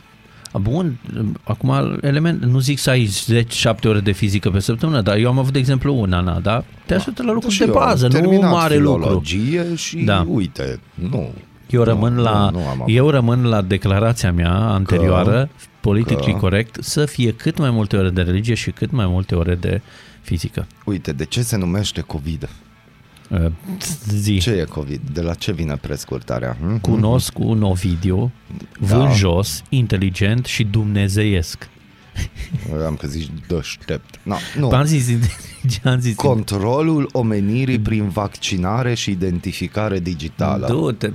[0.62, 1.00] Bun,
[1.44, 5.40] acum element, nu zic să ai 10-7 ore de fizică pe săptămână, dar eu am
[5.40, 8.08] avut de exemplu una, na, dar te ajută la lucruri Și de eu am bază,
[8.08, 9.02] nu terminat mare lucru.
[9.04, 10.26] filologie și Da.
[10.30, 11.34] uite, nu.
[11.74, 12.94] Eu rămân, nu, la, nu, nu am avut.
[12.96, 18.10] eu rămân la declarația mea anterioară, politically că- corect, să fie cât mai multe ore
[18.10, 19.82] de religie și cât mai multe ore de
[20.22, 20.68] fizică.
[20.86, 22.50] Uite, de ce se numește COVID?
[23.30, 23.46] Uh,
[24.08, 24.38] Zi.
[24.40, 25.02] Ce e COVID?
[25.14, 26.58] De la ce vine prescurtarea?
[26.62, 26.78] Hm?
[26.80, 28.32] Cunosc un Ovidiu,
[28.80, 28.98] Da.
[28.98, 31.70] vânjos, inteligent și dumnezeiesc.
[32.86, 34.16] Am că zici deștept.
[34.24, 34.70] No, nu.
[34.70, 35.08] Am zis,
[35.84, 40.68] am zis Controlul omenirii prin vaccinare și identificare digitală.
[40.68, 41.12] Du-te,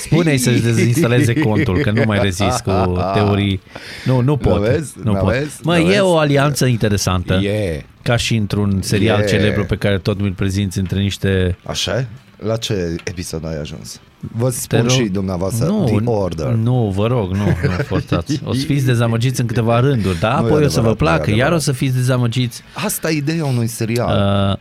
[0.00, 2.70] spune-i să-și dezinstaleze contul, că nu mai rezist cu
[3.14, 3.60] teorii.
[4.04, 4.60] Nu, nu pot.
[4.60, 4.92] vezi?
[5.02, 5.32] Nu Nu pot.
[5.32, 5.56] vezi?
[5.62, 6.00] Mă, Nu e vezi?
[6.00, 7.84] o alianță interesantă, E.
[8.02, 9.24] ca și într-un serial E.
[9.26, 11.56] celebru pe care tot mi-l prezinți între niște...
[11.66, 12.06] Așa e?
[12.44, 14.00] La ce episod ai ajuns?
[14.36, 16.46] Vă Te spun rog- și dumneavoastră nu, The Order.
[16.46, 18.40] Nu, vă rog, nu, nu forțați.
[18.44, 20.40] O să fiți dezamăgiți în câteva rânduri, da?
[20.40, 21.60] Nu e Apoi o să vă adevărat, nu e placă, iar o adevărat.
[21.62, 22.62] să fiți dezamăgiți.
[22.74, 24.08] Asta e ideea unui serial.
[24.50, 24.56] Uh,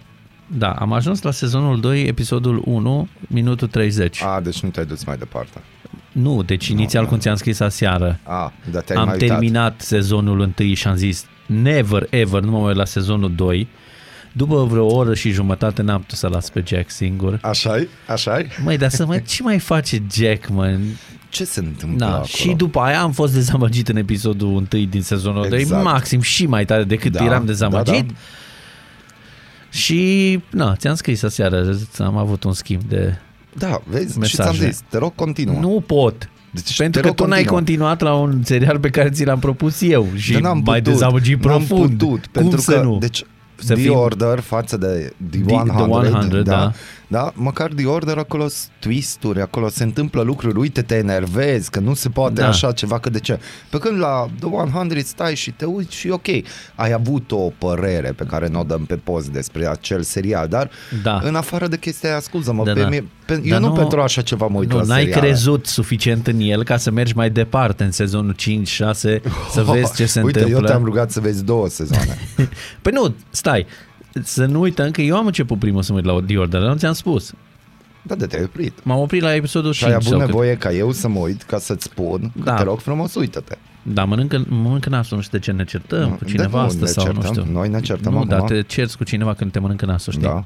[0.58, 4.22] da, am ajuns la sezonul 2, episodul 1, minutul 30.
[4.24, 5.62] A, deci nu te-ai dus mai departe.
[6.12, 7.10] Nu, deci inițial nu.
[7.10, 9.30] cum ți-am scris aseară, A, dar te-ai am mai uitat.
[9.30, 13.68] terminat sezonul 1 și am zis never ever, nu mă mai uit la sezonul 2.
[14.32, 17.40] După vreo oră și jumătate n-am putut să las pe Jack singur.
[17.42, 17.88] Așa-i?
[18.08, 18.48] Așa-i?
[18.64, 20.78] Măi, dar să mai, ce mai face Jack, mă?
[21.30, 22.26] Ce se întâmplă Da, acolo?
[22.26, 25.84] și după aia am fost dezamăgit în episodul 1 din sezonul 2, Exact.
[25.84, 27.86] maxim și mai tare decât Da, eram dezamăgit.
[28.08, 28.14] da, da.
[29.72, 33.18] Și, na, ți-am scris aseară, am avut un schimb de...
[33.58, 34.12] Da, vezi?
[34.14, 34.58] Și Mesaje.
[34.58, 35.60] ți-am zis, te rog, continuă.
[35.60, 36.30] Nu pot.
[36.52, 37.58] Deci, Pentru te că rog, tu n-ai continuă.
[37.58, 40.94] continuat la un serial pe care ți l-am propus eu și Dar n-am mai putut,
[40.94, 41.98] dezamăgit n-am profund.
[41.98, 42.98] putut, Cum pentru să că, nu?
[42.98, 43.24] deci,
[43.60, 46.52] Să The fim- Order față de The, The- 100, The 100, da.
[46.52, 46.74] da.
[47.34, 51.94] Măcar The Order acolo sunt twist-uri, acolo se întâmplă lucruri, uite, te enervezi, că nu
[51.94, 52.48] se poate Da.
[52.48, 53.40] așa ceva, că de ce?
[53.70, 56.28] Pe când la The 100 stai și te uiți și ok,
[56.76, 60.70] ai avut o părere pe care nu o dăm pe post despre acel serial, dar
[61.04, 61.20] Da.
[61.24, 62.88] în afară de chestia aia, scuză-mă, Da, pe da.
[62.88, 65.22] mie, pe, Dar eu nu, nu- pentru așa ceva mă uit Nu, la n-ai seriale.
[65.28, 69.96] crezut suficient în el ca să mergi mai departe în sezonul 5, 6, să vezi
[69.96, 70.66] ce se Uite, întâmplă.
[70.68, 72.18] eu te-am rugat să vezi două sezoane.
[72.82, 73.66] Păi nu, stai,
[74.24, 76.70] să nu uităm că eu am început primul să mă uit la The Order, dar
[76.70, 77.34] nu ți-am spus.
[78.02, 78.84] da, de te-ai oprit.
[78.84, 80.02] M-am oprit la episodul Și ai 5.
[80.04, 80.28] avut sau cât.
[80.36, 82.54] nevoie ca eu să mă uit ca să-ți spun că Da.
[82.56, 83.58] te rog frumos, uită-te.
[83.82, 86.66] Da, mănâncă, mănâncă nasul, nu știu de ce ne certăm Nu, cu de cineva nu
[86.66, 87.52] asta ne sau nu certăm, știu.
[87.52, 88.30] noi ne certăm Nu, acum.
[88.30, 90.26] dar te cerți cu cineva când te mănâncă nasul, știi?
[90.26, 90.44] Da.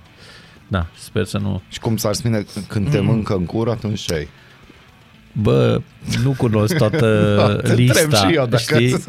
[0.67, 1.62] Da, sper să nu...
[1.69, 4.28] Și cum s-ar spune când te mâncă în cur, atunci ce ai?
[5.41, 5.79] Bă,
[6.23, 6.97] nu cunosc toată
[7.63, 9.03] Te întreb lista, și eu dacă- știi?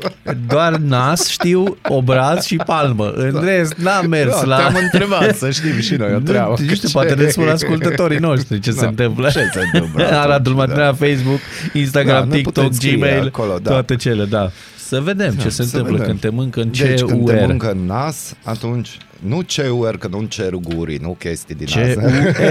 [0.48, 3.10] Doar nas știu, obraz și palmă.
[3.16, 4.56] În rest, n-am mers Da, la...
[4.56, 6.54] Te-am întrebat să știm și noi o treabă.
[6.58, 9.28] Nu, nu știu, Ce- poate ne spun ascultătorii noștri ce Da, se întâmplă.
[9.30, 11.06] ce se întâmplă Aradul atunci, Matinal, da.
[11.06, 11.38] Facebook,
[11.72, 13.70] Instagram, Da, ne TikTok, puteți scrie Gmail, acolo, da.
[13.70, 14.50] toate cele, da.
[14.94, 16.06] Să vedem ce se să întâmplă vedem.
[16.06, 17.46] când te mâncă în Deci ce când te UR.
[17.46, 22.04] mâncă în nas, atunci nu CUR, că nu cer gurii, nu chestii din Ce astea.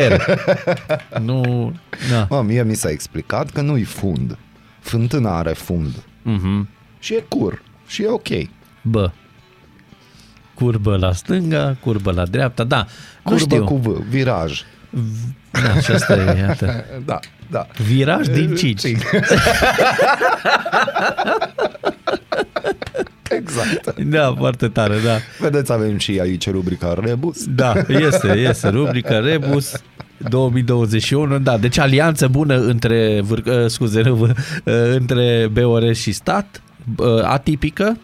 [0.06, 0.26] UR.
[1.26, 1.74] Nu,
[2.12, 2.28] da.
[2.30, 4.38] Mă, mie mi s-a explicat că nu-i fund.
[4.80, 5.94] Fântâna are fund.
[6.22, 6.70] Mhm.
[7.00, 7.62] Și e cur.
[7.88, 8.28] Și e ok.
[8.82, 9.12] Bă.
[10.54, 12.78] Curbă la stânga, curbă la dreapta, da.
[13.24, 13.64] Nu Curbă știu.
[13.64, 14.62] cu V, viraj.
[15.52, 16.84] Da, și asta e, iată.
[17.06, 17.20] Da,
[17.52, 17.68] da.
[17.88, 18.82] Viraj din Cici.
[23.30, 24.00] Exact.
[24.00, 25.18] Da, foarte tare, da.
[25.40, 27.46] Vedeți, avem și aici rubrica Rebus.
[27.48, 28.70] Da, este, este.
[28.70, 29.72] Rubrica Rebus
[30.30, 34.32] 2021, da, deci alianță bună între, vâr, uh, scuze, nu, uh,
[34.94, 36.62] între BOR și stat,
[36.98, 37.98] uh, atipică,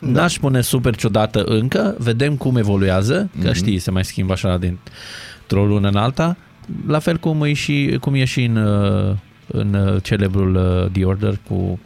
[0.00, 0.08] da.
[0.20, 3.54] n-aș spune super ciudată încă, vedem cum evoluează, că Mhm.
[3.54, 4.58] știi, se mai schimbă așa
[5.46, 6.36] dintr-o lună în alta,
[6.86, 11.04] la fel cum e și, cum e și în, uh, în uh, celebrul uh, The
[11.04, 11.78] Order cu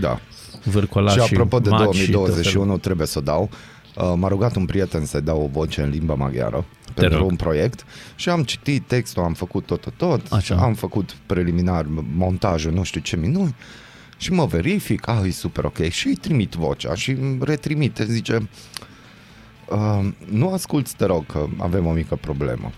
[0.00, 0.20] Da.
[0.64, 3.50] vârcola și și apropo de maci și tot 2021, trebuie să o dau.
[3.96, 7.30] Uh, M-a rugat un prieten să dau o voce în limba maghiară pentru rog.
[7.30, 7.84] un proiect
[8.16, 10.54] și am citit textul, am făcut tot, tot, tot, Așa.
[10.54, 13.54] am făcut preliminar montajul, nu știu ce minuni
[14.16, 18.48] și mă verific, ah, e super ok și îi trimit vocea și îmi retrimite, zice
[19.70, 22.70] uh, nu asculți, te rog, că avem o mică problemă.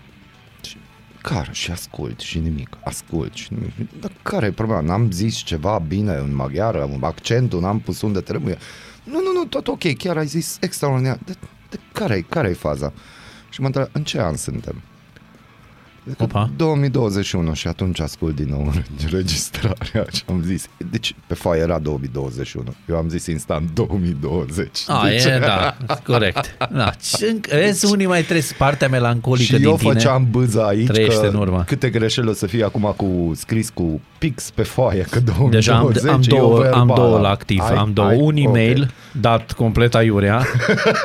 [1.23, 1.49] Și care?
[1.51, 2.77] Și ascult și nimic.
[2.83, 3.99] Ascult și nimic.
[3.99, 4.81] Dar care e problema?
[4.81, 8.57] N-am zis ceva bine în maghiară, accentul n-am pus unde trebuie.
[9.03, 11.19] Nu, nu, nu, tot ok, chiar ai zis extraordinar.
[11.25, 11.35] De,
[11.69, 12.93] de care, care e faza?
[13.49, 14.81] Și mă întreb, în ce an suntem?
[16.07, 16.49] Zic că Opa.
[16.55, 18.71] 2021 și atunci ascult din nou
[19.03, 24.67] înregistrarea și am zis, deci pe foaie era 2021, eu am zis instant 2020.
[24.87, 26.57] A, Deci- e, da, corect.
[26.71, 26.91] Da.
[27.01, 29.93] Și înc- Vezi, unii mai trăiesc partea melancolică și din eu tine.
[29.93, 31.63] făceam bâza aici trăiește că în urmă.
[31.67, 35.77] câte greșeli o să fie acum cu scris cu pix pe foaie, că 2020 Deja
[35.77, 36.79] am, am, e două, verbal.
[36.79, 37.59] am două la activ.
[37.61, 38.07] Ai- am două.
[38.07, 38.17] ai?
[38.17, 38.43] un Ok.
[38.43, 40.41] e-mail dat complet aiurea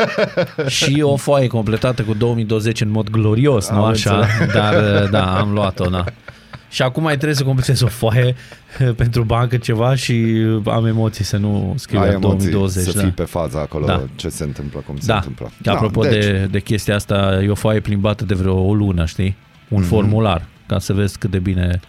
[0.67, 4.27] și o foaie completată cu 2020 în mod glorios, nu Am așa?
[4.55, 4.75] Dar
[5.11, 6.05] da, am luat-o, da.
[6.71, 8.35] Și acum mai trebuie să completez o foaie
[8.97, 12.85] pentru bancă ceva și am emoții să nu scriu Ai emoții 2020.
[12.85, 13.01] să da.
[13.01, 14.03] fii pe faza acolo, Da.
[14.17, 15.51] ce se întâmplă, cum se Da, întâmplă.
[15.65, 19.37] apropo deci, de, de chestia asta, e o foaie plimbată de vreo o lună, știi?
[19.69, 19.89] Un Mhm.
[19.89, 21.81] formular, ca să vezi cât de bine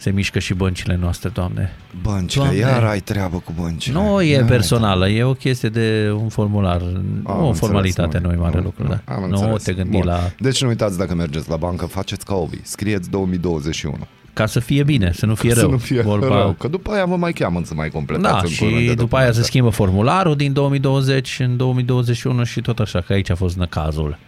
[0.00, 1.72] se mișcă și băncile noastre, Doamne.
[2.02, 2.60] Băncile, Doamne.
[2.60, 3.98] iar ai treabă cu băncile.
[4.00, 8.18] Nu e Iar ai personală, e o chestie de un formular, nu o înțeles, formalitate,
[8.18, 9.14] nu, nu e mare nu, lucru, nu, da.
[9.14, 9.62] am Nu înțeles.
[9.62, 10.06] te gândi Bun.
[10.06, 10.18] la...
[10.38, 13.98] Deci nu uitați dacă mergeți la bancă, faceți ca Ovi, scrieți 2021.
[14.32, 15.70] Ca să fie bine, să nu fie Să rău.
[15.70, 16.26] nu fie Vorba...
[16.26, 18.94] rău, că după aia vă mai cheamă să mai completați Da, încă și unul de
[18.94, 19.42] după aia se documente.
[19.42, 24.18] schimbă formularul din 2020 în 2021 și tot așa, că aici a fost năcazul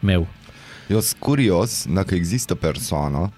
[0.00, 0.26] meu.
[0.88, 3.32] Eu sunt curios dacă există persoană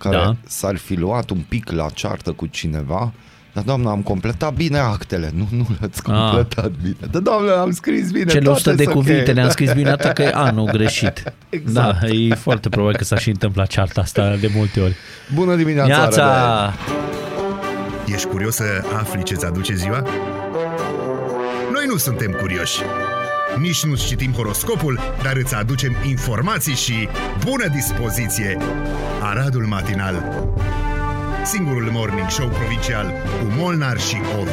[0.00, 0.36] care Da.
[0.46, 3.12] s-ar fi luat un pic la ceartă cu cineva,
[3.52, 5.30] dar doamnă, am completat bine actele.
[5.34, 6.12] Nu, nu le-ați Ah.
[6.12, 6.96] completat bine.
[7.10, 8.24] Dar doamne, am scris bine.
[8.30, 9.34] Cele toate 100 de sunt cuvinte ok.
[9.36, 11.22] le-am scris bine, atât că e anul greșit.
[11.48, 12.00] Exact.
[12.00, 14.96] Da, e foarte probabil că s-a și întâmplat cearta asta de multe ori.
[15.34, 16.24] Bună dimineața, Arădel.
[16.24, 16.74] Neața!
[18.06, 18.64] Ești curios să
[18.98, 20.02] afli ce-ți aduce ziua?
[21.72, 22.78] Noi nu suntem curioși.
[23.58, 27.08] Nici nu citim horoscopul, dar îți aducem informații și
[27.44, 28.56] bună dispoziție.
[29.22, 30.48] Aradul Matinal
[31.44, 33.06] Singurul morning show provincial
[33.40, 34.52] cu Molnar și Ovi.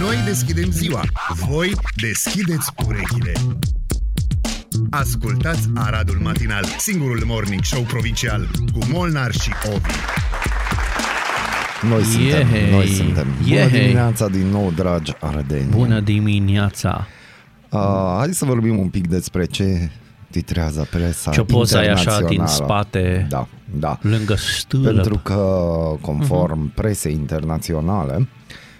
[0.00, 1.02] Noi deschidem ziua,
[1.48, 3.32] voi deschideți urechile.
[4.90, 9.92] Ascultați Aradul Matinal, singurul morning show provincial cu Molnar și Ovi.
[11.82, 12.70] Noi suntem, Iehei.
[12.70, 13.26] noi suntem.
[13.42, 13.80] Bună Iehei.
[13.80, 15.66] dimineața din nou, dragi arădeni.
[15.70, 17.06] Bună dimineața!
[17.70, 17.80] Uh,
[18.18, 19.90] hai să vorbim un pic despre ce
[20.30, 22.48] titrează presa Ce poza e așa din internațională.
[22.64, 23.46] spate, Da,
[23.78, 23.98] da.
[24.02, 24.92] lângă stâlă.
[24.92, 25.66] Pentru că,
[26.00, 28.28] conform presei internaționale,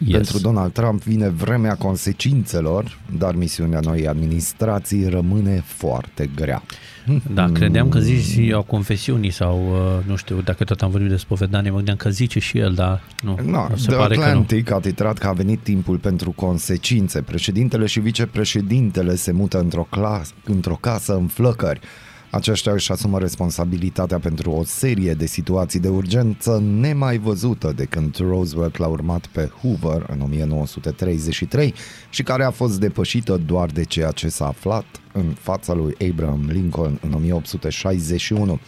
[0.05, 0.13] Yes.
[0.17, 6.63] pentru Donald Trump vine vremea consecințelor, dar misiunea noii administrații rămâne foarte grea.
[7.35, 11.17] Da, credeam că zici ziua confesiunii sau, uh, nu știu, dacă tot am vorbit de
[11.17, 14.27] spovedanie, mă gândeam că zice și el, dar nu, No, se The pare că nu.
[14.27, 17.21] Atlantic a titrat că a venit timpul pentru consecințe.
[17.23, 21.81] Președintele și vicepreședintele se mută într-o, clas- într-o casă în flăcări.
[22.31, 28.17] Aceștia își asumă responsabilitatea pentru o serie de situații de urgență nemai văzută de când
[28.17, 31.75] Roosevelt l-a urmat pe Hoover în 1933
[32.11, 34.85] și care a fost depășită doar de ceea ce s-a aflat
[35.19, 38.59] în fața lui Abraham Lincoln în 1861.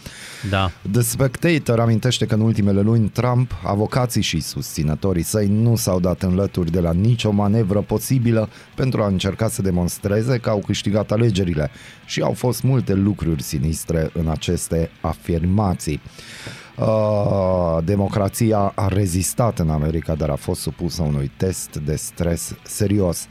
[0.49, 0.71] Da.
[0.91, 6.21] The Spectator amintește că în ultimele luni Trump, avocații și susținătorii săi nu s-au dat
[6.21, 11.71] înlături de la nicio manevră posibilă pentru a încerca să demonstreze că au câștigat alegerile
[12.05, 16.01] și au fost multe lucruri sinistre în aceste afirmații.
[16.77, 23.27] Uh, democrația a rezistat în America, dar a fost supusă unui test de stres serios.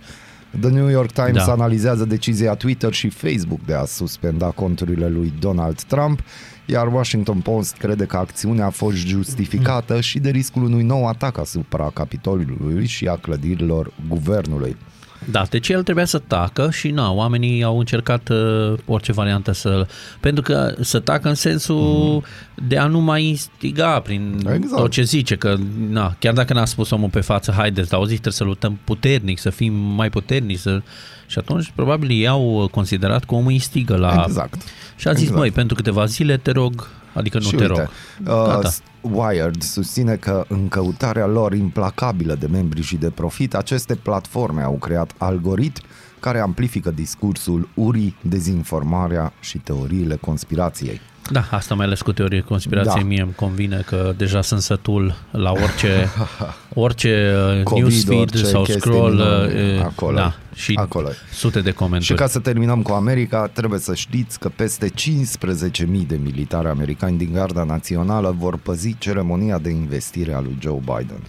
[0.61, 1.53] The New York Times Da.
[1.53, 6.21] analizează decizia Twitter și Facebook de a suspenda conturile lui Donald Trump,
[6.67, 11.39] iar Washington Post crede că acțiunea a fost justificată și de riscul unui nou atac
[11.39, 14.77] asupra Capitolului și a clădirilor guvernului.
[15.25, 19.87] Da, deci el trebuia să tacă și na, oamenii au încercat uh, orice variantă să...
[20.21, 22.23] Pentru că să tacă în sensul
[22.67, 24.83] de a nu mai instiga prin Exact.
[24.83, 25.57] tot ce zice, că
[25.89, 28.79] na, chiar dacă n-a spus omul pe față, haideți, dar au zis trebuie să luptăm
[28.85, 30.83] puternic, să fim mai puternici, să...
[31.27, 34.25] și atunci probabil ei au considerat că omul instigă la...
[34.27, 34.63] Exact.
[34.97, 35.39] Și a zis, Exact.
[35.39, 37.89] măi, pentru câteva zile te rog, adică nu și te uite, rog.
[38.21, 38.71] Uh, Gata.
[39.01, 44.73] Wired susține că în căutarea lor implacabilă de membri și de profit, aceste platforme au
[44.73, 45.85] creat algoritmi
[46.21, 51.01] care amplifică discursul urii, dezinformarea și teoriile conspirației.
[51.33, 53.09] Da, asta mai ales cu teorie conspirației, Da.
[53.09, 56.09] mie îmi convine că deja sunt sătul la orice,
[56.75, 59.75] orice uh, COVID, newsfeed orice sau chestii scroll minune.
[59.79, 60.17] uh, Acolo.
[60.17, 61.09] da, și Acolo.
[61.33, 62.17] sute de Și comentarii.
[62.17, 67.33] ca să terminăm cu America, trebuie să știți că peste 15.000 de militari americani din
[67.33, 71.21] Garda Națională vor păzi ceremonia de investire a lui Joe Biden.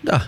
[0.00, 0.20] Da,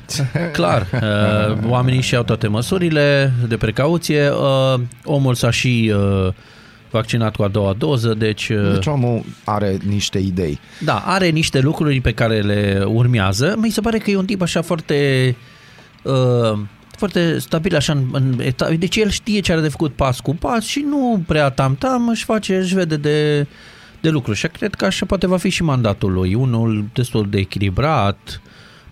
[0.53, 0.87] clar.
[0.93, 4.31] Uh, Oamenii și-au toate măsurile de precauție.
[4.31, 5.93] Uh, Omul s-a și
[6.27, 6.33] uh,
[6.93, 10.59] vaccinat cu a doua doză, deci, uh, Deci omul are niște idei.
[10.85, 13.55] da, are niște lucruri pe care le urmează.
[13.59, 15.37] Mi se pare că e un tip așa foarte...
[16.03, 16.59] Uh,
[16.97, 20.35] foarte stabil așa în, în eta- deci el știe ce are de făcut pas cu
[20.35, 23.47] pas și nu prea tam-tam își face, își vede de,
[24.01, 27.39] de lucru și cred că așa poate va fi și mandatul lui, unul destul de
[27.39, 28.41] echilibrat,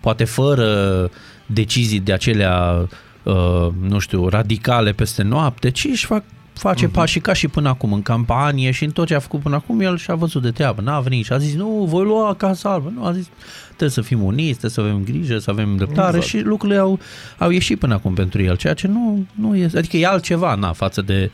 [0.01, 1.11] poate fără
[1.47, 2.89] decizii de acelea
[3.23, 6.93] uh, nu știu, radicale peste noapte, ci își fac face uh-huh.
[6.93, 9.81] pașii ca și până acum în campanie și în tot ce a făcut până acum
[9.81, 12.93] el și-a văzut de treabă, n-a venit și a zis nu, voi lua Casa Albă,
[12.95, 13.29] nu, a zis
[13.67, 16.25] trebuie să fim uniți, trebuie să avem grijă, să avem dreptare Exact.
[16.27, 16.99] și lucrurile au,
[17.39, 20.73] au ieșit până acum pentru el, ceea ce nu, nu e, adică e altceva, na,
[20.73, 21.31] față de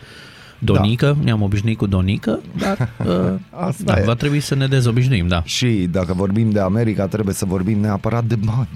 [0.59, 1.25] Donică, da.
[1.25, 4.03] ne-am obișnuit cu Donică, dar uh, Asta da, e.
[4.05, 5.43] va trebui să ne dezobișnuim, da.
[5.45, 8.69] Și dacă vorbim de America, trebuie să vorbim neapărat de bani.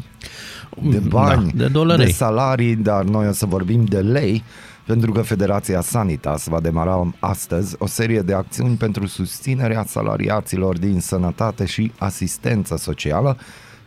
[0.83, 2.05] De bani, Da, de dolari.
[2.05, 4.43] de salarii, dar noi o să vorbim de lei,
[4.91, 11.01] pentru că Federația Sanitas va demara astăzi o serie de acțiuni pentru susținerea salariaților din
[11.01, 13.37] sănătate și asistență socială,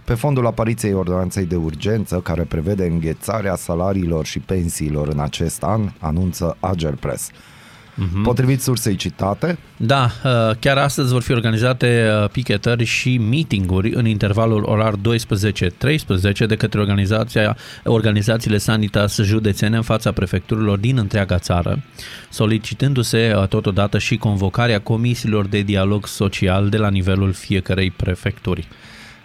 [0.05, 5.91] pe fondul apariției ordonanței de urgență care prevede înghețarea salariilor și pensiilor în acest an,
[5.99, 7.29] anunță Agerpress.
[7.95, 8.21] Mhm.
[8.21, 14.05] Potrivit sursei citate, Da, uh, chiar astăzi vor fi organizate uh, pichetări și meetinguri în
[14.05, 14.97] intervalul orar 12-13
[16.47, 21.83] de către organizația, organizațiile Sanitas județene în fața prefecturilor din întreaga țară,
[22.29, 28.67] solicitându-se uh, totodată și convocarea comisiilor de dialog social de la nivelul fiecărei prefecturi.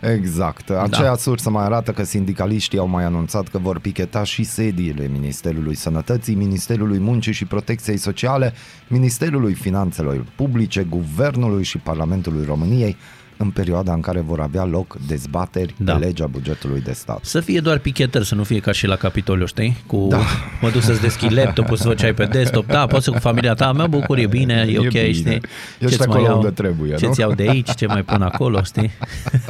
[0.00, 0.70] Exact.
[0.70, 1.16] Aceea da.
[1.16, 6.34] sursă mai arată că sindicaliștii au mai anunțat că vor picheta și sediile Ministerului Sănătății,
[6.34, 8.52] Ministerului Muncii și Protecției Sociale,
[8.88, 12.96] Ministerului Finanțelor Publice, Guvernului și Parlamentului României
[13.40, 15.92] în perioada în care vor avea loc dezbateri da.
[15.92, 15.98] Da.
[15.98, 17.18] de legea bugetului de stat.
[17.22, 19.76] Să fie doar pichetări, să nu fie ca și la Capitoliu, știi?
[19.86, 20.16] Cu Da.
[20.62, 23.72] mă duc să-ți deschid laptopul, să făceai pe desktop, da, poți să cu familia ta,
[23.72, 25.12] mă bucur, e bine, e, E ok, bine.
[25.12, 25.30] știi?
[25.32, 25.40] Ești
[25.78, 26.98] Ce-ți mai acolo iau- unde trebuie, nu?
[26.98, 28.90] Ce-ți iau de aici, ce mai pun acolo, știi?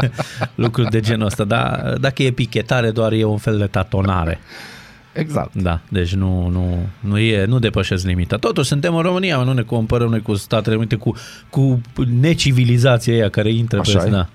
[0.55, 4.38] Lucruri de genul ăsta, da, dacă e pichetare, doar e un fel de tatonare.
[5.20, 5.54] Exact.
[5.54, 8.37] Da, deci nu, nu, nu, e, nu depășesc limita.
[8.37, 11.14] Totuși, suntem în România, nu ne comparăm noi cu Statele Unite, cu,
[11.50, 11.81] cu
[12.20, 14.07] necivilizația aia care intră Așa pe...
[14.07, 14.11] e?
[14.11, 14.28] Da.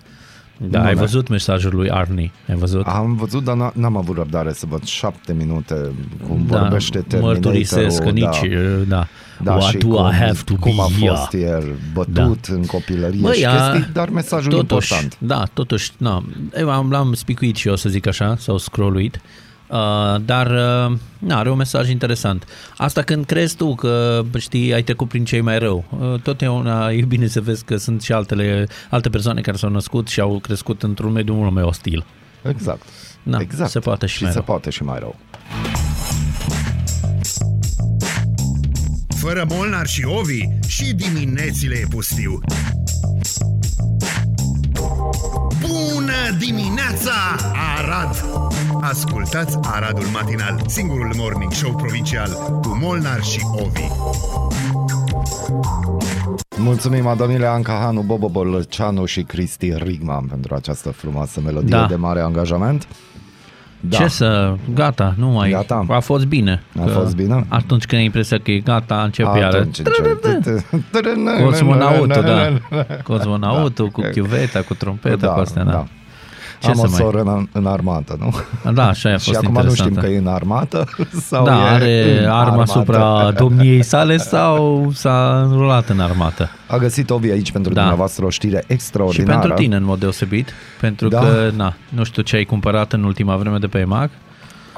[0.69, 0.99] Da, Nu, ai da.
[0.99, 2.31] văzut mesajul lui Arnie?
[2.49, 2.85] Ai văzut?
[2.85, 5.75] Am văzut, dar n- n-am avut răbdare să văd șapte minute
[6.27, 7.41] cum vorbește Terminatorul.
[7.43, 8.39] mărturisesc că nici,
[8.87, 9.07] da.
[9.43, 11.15] Da, What și do cum, I have to cum be a here?
[11.15, 12.53] fost el bătut da.
[12.53, 15.17] în copilărie Băi, și a- chestii, dar mesajul totuși, important.
[15.19, 16.23] Da, totuși, na,
[16.57, 19.21] eu am, l-am spicuit și eu, să zic așa, sau scrolluit, uh,
[20.25, 22.45] dar uh, na, are un mesaj interesant.
[22.77, 25.83] Asta când crezi tu că, știi, ai trecut prin cei mai rău.
[25.99, 30.07] Uh, totdeauna e bine să vezi că sunt și altele, alte persoane care s-au născut
[30.07, 32.05] și au crescut într-un mediu mult mai ostil.
[32.41, 32.81] Exact.
[33.23, 33.69] Da, exact.
[33.69, 34.45] se poate și și mai se rău.
[34.47, 35.15] poate și mai rău.
[39.07, 42.39] Fără Molnar și Ovi și diminețile e pustiu.
[46.33, 47.11] Bună dimineața,
[47.77, 48.25] Arad!
[48.81, 52.29] Ascultați Aradul Matinal, singurul morning show provincial
[52.61, 53.87] cu Molnar și Ovi.
[56.57, 61.85] Mulțumim Adonile Ancahanu, Bobo Bolăceanu și Cristi Rigman pentru această frumoasă melodie Da.
[61.85, 62.87] de mare angajament.
[63.79, 63.97] Da.
[63.97, 64.55] Ce să...
[64.73, 65.49] Gata, nu mai...
[65.49, 65.85] Gata.
[65.89, 66.63] A fost bine.
[66.79, 67.45] A Că fost bine?
[67.47, 69.57] Atunci când ai impresia că e gata, începe iară.
[69.57, 70.23] Atunci încep.
[71.43, 72.57] Cosmonautul, da.
[73.13, 75.85] Cosmonautul cu chiuveta, cu trompeta, cu astea, da.
[76.63, 78.33] Ce Am să o mai- soră în, în armată, nu?
[78.73, 79.89] Da, așa a și fost acum nu interesantă.
[79.91, 80.85] știm că e în armată
[81.29, 82.61] sau Da, e are în arma armată.
[82.61, 86.49] asupra domniei sale sau s-a înrolat în armată.
[86.67, 87.79] A găsit Ovi aici pentru Da.
[87.79, 89.39] dumneavoastră o știre Și extraordinară.
[89.39, 90.49] pentru tine în mod deosebit,
[90.79, 91.19] pentru Da.
[91.19, 94.09] că, na, nu știu ce ai cumpărat în ultima vreme de pe EMAG.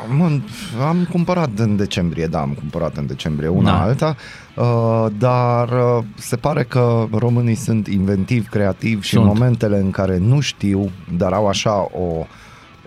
[0.09, 0.43] Am,
[0.87, 3.81] am cumpărat în decembrie, da, am cumpărat în decembrie una Da.
[3.81, 4.15] alta,
[4.55, 9.23] uh, dar uh, se pare că românii sunt inventivi, creativi și Sunt.
[9.23, 12.25] în momentele în care nu știu, dar au așa o,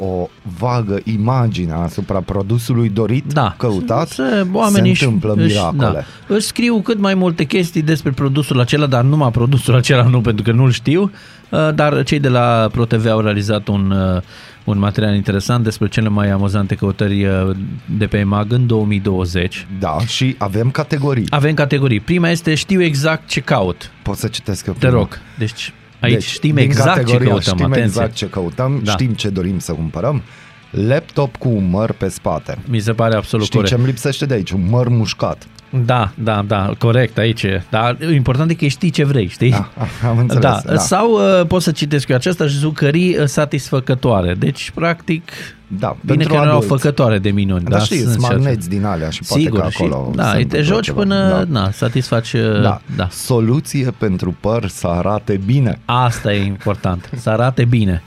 [0.04, 6.06] o vagă imagine asupra produsului dorit, Da, căutat, se, oamenii se întâmplă își, miracole.
[6.26, 10.20] Da, își scriu cât mai multe chestii despre produsul acela, dar numai produsul acela nu,
[10.20, 11.10] pentru că nu-l știu.
[11.50, 14.22] Uh, Dar cei de la ProTV au realizat un, uh,
[14.68, 17.50] un material interesant despre cele mai amuzante căutări uh,
[17.98, 19.66] de pe EMAG în 2020.
[19.78, 21.26] Da, și avem categorii.
[21.28, 22.00] Avem categorii.
[22.00, 23.90] Prima este știu exact ce caut.
[24.02, 24.92] Pot să citesc eu Te prima?
[25.00, 25.18] rog.
[25.38, 27.54] Deci aici Deci, știm din exact ce categoria căutăm.
[27.56, 27.84] Știm Atenție.
[27.84, 28.90] exact ce căutăm, Da.
[28.92, 30.22] știm ce dorim să cumpărăm.
[30.70, 32.58] Laptop cu un măr pe spate.
[32.68, 33.74] Mi se pare absolut Știi corect.
[33.74, 34.50] ce îmi lipsește de aici?
[34.50, 35.46] Un măr mușcat.
[35.84, 37.42] Da, da, da, corect aici.
[37.42, 37.62] e.
[37.70, 39.50] Dar important e că știi ce vrei, știi?
[39.50, 39.68] Da,
[40.08, 40.42] am înțeles.
[40.42, 40.60] Da.
[40.66, 40.76] da.
[40.78, 44.34] Sau uh, pot să citesc eu acesta, jucării uh, satisfăcătoare.
[44.34, 45.30] Deci, practic,
[45.66, 46.82] Da, bine pentru că nu erau adulți.
[46.82, 47.64] făcătoare de minuni.
[47.64, 48.36] Da, știi, sunt sunt și așa.
[48.40, 51.00] magneți din alea și poate Sigur, că acolo și, da, se te întâmplă joci ceva.
[51.00, 51.44] până, Da.
[51.60, 52.80] na, satisfaci, uh, Da.
[52.96, 53.08] da.
[53.10, 55.78] Soluție pentru păr să arate bine.
[55.84, 58.02] Asta e important, să arate bine.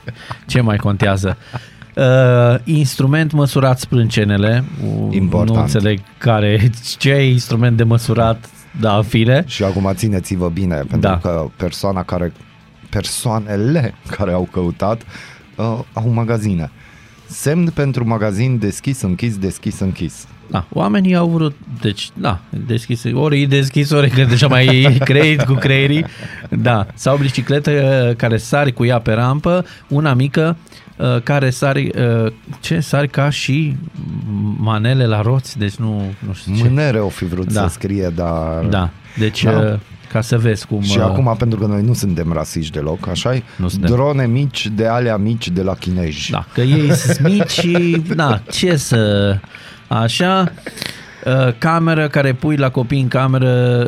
[0.46, 1.36] Ce mai contează?
[1.96, 4.64] Uh, instrument măsurat sprâncenele.
[4.84, 5.56] Uh, Important.
[5.56, 8.48] Nu înțeleg care, ce e instrument de măsurat,
[8.80, 9.44] da, în fine.
[9.46, 11.18] Și acum țineți-vă bine, pentru Da.
[11.18, 12.32] că persoana care,
[12.90, 15.02] persoanele care au căutat
[15.56, 16.70] uh, au magazine.
[17.26, 20.26] Semn pentru magazin deschis, închis, deschis, închis.
[20.50, 24.98] Da, oamenii au vrut, deci, da, deschis, ori e deschis, ori că deja mai e
[25.04, 26.04] creit cu creierii,
[26.50, 30.81] da, sau bicicletă uh, care sari cu ea pe rampă, una mică uh,
[31.22, 31.90] care sari,
[32.24, 33.76] uh, ce, sari ca și
[34.56, 36.62] manele la roți, deci nu, nu știu ce.
[36.62, 37.60] Mânere o fi vrut Da.
[37.62, 38.64] să scrie, dar...
[38.64, 39.50] Da, deci, Da.
[39.50, 39.78] uh,
[40.12, 40.80] ca să vezi cum...
[40.80, 43.90] Și uh, acum, pentru că noi nu suntem rasiști deloc, așa Nu suntem.
[43.90, 46.30] Drone mici de alea mici de la chinezi.
[46.30, 49.36] Da, că ei sunt mici și, da, ce să...
[49.88, 50.52] Așa,
[51.24, 53.86] uh, cameră care pui la copii în cameră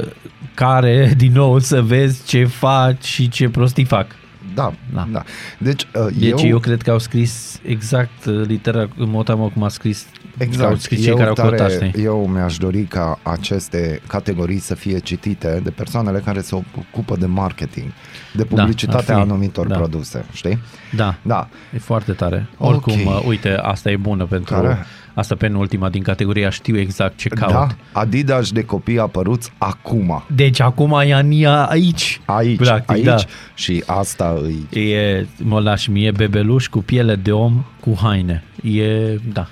[0.54, 4.06] care, din nou, să vezi ce faci și ce prostii fac.
[4.54, 5.08] Da, Da.
[5.12, 5.22] da.
[5.58, 9.50] Deci, uh, Deci eu, eu, cred că au scris exact uh, literal în mod amă
[9.52, 10.06] cum a scris,
[10.38, 12.02] exact, au scris cei eu, care au căutat, tare, știi?
[12.04, 16.54] eu mi-aș dori ca aceste categorii să fie citite de persoanele care se
[16.90, 17.86] ocupă de marketing,
[18.34, 19.28] de Da, publicitatea ar fi.
[19.30, 19.76] anumitor Da.
[19.76, 20.58] produse, știi?
[20.96, 22.48] Da, Da, e foarte tare.
[22.58, 22.68] Ok.
[22.70, 24.54] Oricum, uh, uite, asta e bună pentru...
[24.54, 24.86] Care?
[25.14, 27.52] Asta penultima din categoria știu exact ce caut.
[27.52, 32.20] da, Adidas de copii apăruți acum, Deci acum e Ania aici.
[32.24, 33.16] aici, Practic, aici da.
[33.54, 34.80] și asta îi...
[34.80, 38.44] E, mă lași mie, bebeluș cu piele de om cu haine.
[38.62, 39.46] E, da.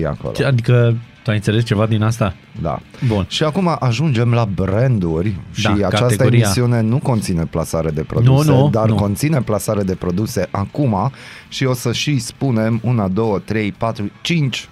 [0.00, 0.32] E acolo.
[0.32, 2.34] Ce- Adică, tu ai înțeles ceva din asta?
[2.62, 2.78] Da.
[3.06, 3.24] Bun.
[3.28, 6.38] Și acum ajungem la branduri și Da, această categoria.
[6.44, 8.94] emisiune nu conține plasare de produse, Nu, nu, dar nu.
[8.94, 11.12] conține plasare de produse acum
[11.48, 14.68] și o să și spunem una, două, trei, patru, cinci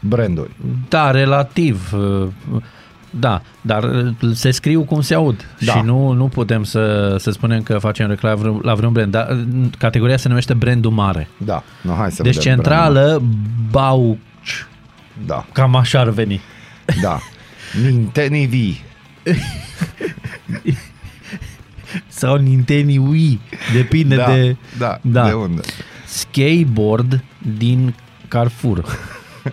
[0.00, 0.50] branduri.
[0.88, 1.92] Da, relativ.
[1.92, 2.28] uh,
[3.10, 5.72] Da, dar uh, se scriu cum se aud Da.
[5.72, 9.10] și nu, nu putem să, să spunem că facem reclamă la vreun, la vreun brand.
[9.12, 11.28] Dar uh, categoria se numește brandul mare.
[11.36, 13.22] Da, no, hai să Deci vedem centrală
[13.70, 14.16] Bauci.
[14.42, 15.26] brandul.
[15.26, 16.40] Da, Cam așa ar veni.
[17.02, 17.18] da.
[17.84, 18.54] Nintendo V.
[22.08, 23.40] Sau Nintendo Wii.
[23.72, 24.56] Depinde Da, de...
[24.78, 25.26] da, da.
[25.26, 25.60] de unde?
[26.06, 27.24] Skateboard
[27.56, 27.94] din
[28.28, 28.84] Carrefour.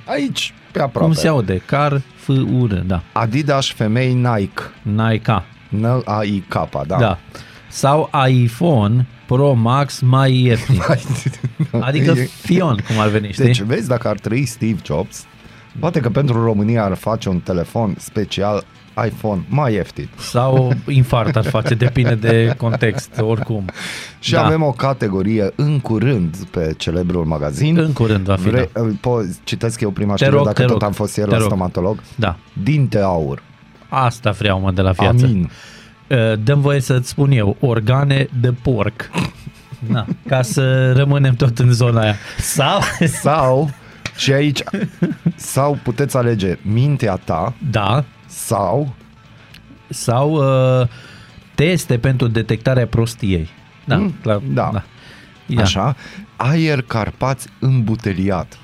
[0.06, 1.06] Aici, pe aproape.
[1.08, 1.62] Cum se aude?
[1.66, 3.02] Carrefour, da.
[3.12, 4.62] Adidas femei Nike.
[4.82, 5.44] Nike.
[5.70, 6.98] N-A-I-K, da.
[6.98, 7.20] Da.
[7.70, 10.82] Sau iPhone Pro Max mai ieftin.
[11.80, 13.44] Adică E- Fion, cum ar veni, știi?
[13.46, 15.26] Deci, vezi, dacă ar trăi Steve Jobs,
[15.80, 18.64] poate că pentru România ar face un telefon special
[19.06, 20.10] iPhone mai ieftin.
[20.20, 23.66] Sau infart ar face, depinde de context, oricum.
[24.20, 24.46] Și Da.
[24.46, 27.78] avem o categorie în curând pe celebrul magazin.
[27.78, 28.82] În curând va fi, Vre, da.
[29.02, 31.36] po, citesc eu prima Te știre, rog, dacă te tot rog, am fost ieri te
[31.36, 31.50] la rog.
[31.52, 32.00] stomatolog.
[32.16, 32.36] Da.
[32.64, 33.42] Dinte aur.
[33.90, 35.26] Asta vreau, mă, de la viață.
[35.26, 35.50] Amin.
[36.08, 39.10] Uh, Dăm voie să-ți spun eu, organe de porc.
[39.88, 42.16] Na, ca să rămânem tot în zona aia.
[42.38, 42.80] Sau,
[43.22, 43.70] Sau,
[44.16, 44.64] și aici,
[45.36, 48.04] sau puteți alege mintea ta da,
[48.36, 48.94] sau
[49.90, 50.32] sau
[50.82, 50.88] uh,
[51.56, 53.50] teste pentru detectarea prostiei.
[53.86, 54.70] Da, Mm, clar, da.
[54.74, 54.84] da.
[55.48, 55.96] Ia, așa,
[56.36, 58.58] aer Carpați îmbuteliat.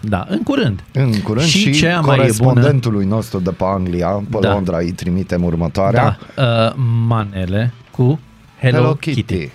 [0.00, 0.84] Da, în curând.
[0.92, 4.52] În curând Și și, cea mai e corespondentului nostru de pe Anglia, pe Da.
[4.52, 6.18] Londra, îi trimitem următoarea.
[6.34, 6.74] Da, uh,
[7.06, 8.20] manele cu
[8.60, 9.22] Hello, Hello Kitty.
[9.22, 9.50] Kitty.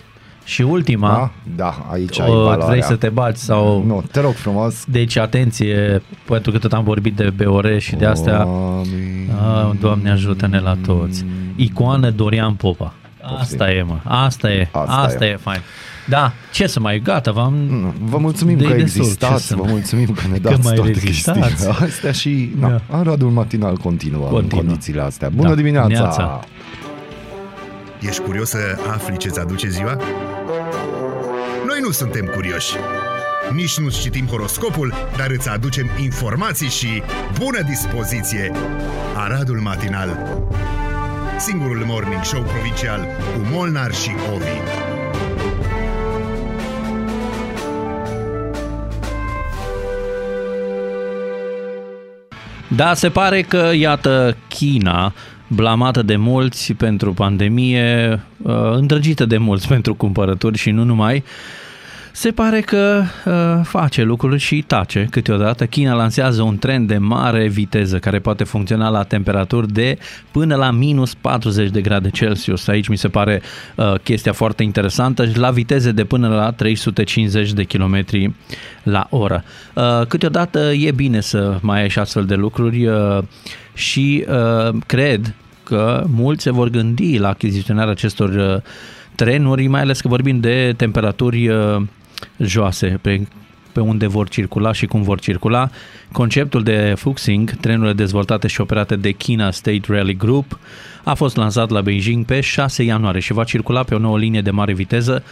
[0.48, 2.66] Și ultima, Da, da aici ai o, valoarea.
[2.66, 3.84] vrei să te bați sau...
[3.86, 4.84] Nu, te rog frumos.
[4.88, 9.30] Deci, atenție, pentru că tot am vorbit de BOR și de astea, Oameni.
[9.30, 11.26] Ah, Doamne ajută-ne la toți.
[11.56, 12.94] Icoană Dorian Popa.
[13.40, 13.96] Asta e, mă.
[14.04, 14.62] Asta e.
[14.72, 15.30] Asta, Asta Asta e.
[15.30, 15.36] e.
[15.36, 15.60] fain.
[16.10, 17.54] Da, ce să mai, gata, v-am...
[17.54, 20.50] Nu, Vă mulțumim De că destul, ce existați, să vă mai- mulțumim că ne Că
[20.50, 21.40] dați mai toate rezistați.
[21.40, 22.98] chestiile astea și na, Da.
[22.98, 24.62] Aradul matinal continuă, în Continuă.
[24.64, 25.30] condițiile astea.
[25.36, 25.56] Bună Da.
[25.56, 25.88] dimineața!
[25.88, 26.40] Neața.
[28.00, 29.96] Ești curios să afli ce-ți aduce ziua?
[31.66, 32.76] Noi nu suntem curioși.
[33.54, 37.02] Nici nu citim horoscopul, dar îți aducem informații și
[37.40, 38.52] bună dispoziție.
[39.16, 40.40] Aradul Matinal
[41.40, 44.46] Singurul morning show provincial cu Molnar și Ovi.
[52.68, 55.14] Da, se pare că, iată, China,
[55.48, 61.24] blamată de mulți pentru pandemie, uh, îndrăgită de mulți pentru cumpărături și nu numai,
[62.18, 65.66] se pare că uh, face lucruri și tace câteodată.
[65.66, 69.98] China lansează un tren de mare viteză care poate funcționa la temperaturi de
[70.32, 72.68] până la minus 40 de grade Celsius.
[72.68, 73.42] Aici mi se pare
[73.76, 78.06] uh, chestia foarte interesantă și la viteze de până la 350 de km
[78.84, 79.44] la oră.
[79.74, 83.24] Uh, câteodată e bine să mai ai și astfel de lucruri uh,
[83.74, 88.62] și uh, cred că mulți se vor gândi la achiziționarea acestor uh,
[89.16, 91.82] trenuri, mai ales că vorbim de temperaturi uh,
[92.38, 93.28] joase pe,
[93.72, 95.70] pe unde vor circula și cum vor circula.
[96.12, 100.60] Conceptul de Fuxing, trenurile dezvoltate și operate de China State Rally Group,
[101.04, 104.42] a fost lansat la Beijing pe 6 ianuarie și va circula pe o nouă linie
[104.42, 105.24] de mare viteză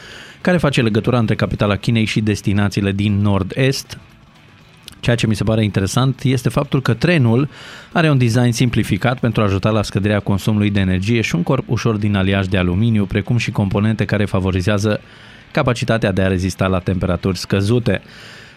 [0.41, 3.99] care face legătura între capitala Chinei și destinațiile din nord-est,
[5.05, 7.49] Ceea ce mi se pare interesant este faptul că trenul
[7.91, 11.69] are un design simplificat pentru a ajuta la scăderea consumului de energie și un corp
[11.69, 15.01] ușor din aliaj de aluminiu, precum și componente care favorizează
[15.56, 18.01] capacitatea de a rezista la temperaturi scăzute.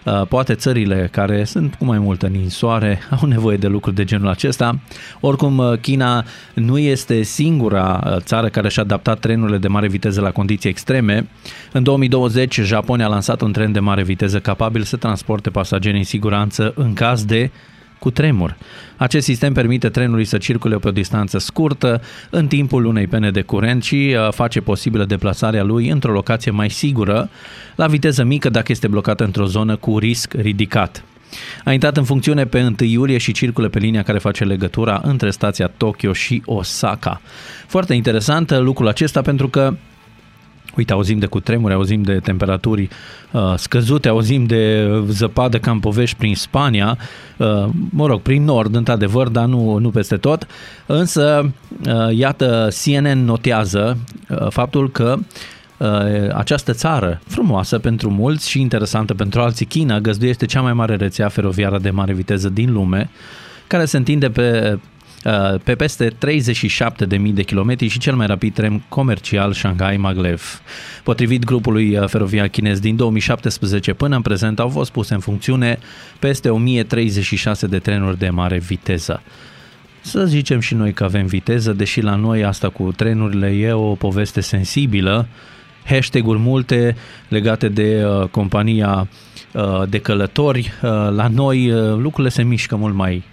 [0.04, 4.28] Uh, Poate țările care sunt cu mai multă ninsoare au nevoie de lucruri de genul
[4.28, 4.78] acesta.
[5.20, 6.24] Oricum, uh, China
[6.54, 11.28] nu este singura uh, țară care și-a adaptat trenurile de mare viteză la condiții extreme.
[11.72, 16.04] În 2020, Japonia a lansat un tren de mare viteză capabil să transporte pasageri în
[16.04, 17.50] siguranță în caz de
[17.98, 18.56] cu tremur.
[18.96, 23.42] Acest sistem permite trenului să circule pe o distanță scurtă în timpul unei pene de
[23.42, 27.30] curent și uh, face posibilă deplasarea lui într-o locație mai sigură,
[27.74, 31.04] la viteză mică dacă este blocat într-o zonă cu risc ridicat.
[31.64, 35.30] A intrat în funcțiune pe 1 iulie și circulă pe linia care face legătura între
[35.30, 37.20] stația Tokyo și Osaka.
[37.66, 39.74] Foarte interesant uh, lucrul acesta pentru că
[40.78, 42.88] Uite, auzim de cutremuri, auzim de temperaturi
[43.30, 46.98] uh, scăzute, auzim de zăpadă ca în povești prin Spania,
[47.36, 50.46] uh, mă rog, prin nord, într-adevăr, dar nu, nu peste tot.
[50.86, 51.52] Însă,
[51.86, 53.98] uh, iată, CNN notează
[54.28, 55.16] uh, faptul că
[55.76, 55.88] uh,
[56.34, 61.28] această țară, frumoasă pentru mulți și interesantă pentru alții, China, găzduiește cea mai mare rețea
[61.28, 63.10] feroviară de mare viteză din lume,
[63.66, 64.80] care se întinde pe uh,
[65.64, 70.62] pe peste 37.000 de kilometri și cel mai rapid tren comercial Shanghai Maglev.
[71.02, 75.78] Potrivit grupului uh, feroviar chinez din 2017 până în prezent au fost puse în funcțiune
[76.18, 79.22] peste 1036 de trenuri de mare viteză.
[80.00, 83.94] Să zicem și noi că avem viteză, deși la noi asta cu trenurile e o
[83.94, 85.26] poveste sensibilă,
[85.84, 86.96] hashtag-uri multe
[87.28, 89.08] legate de uh, compania
[89.52, 90.72] uh, de călători.
[90.82, 93.24] Uh, la noi uh, lucrurile se mișcă mult mai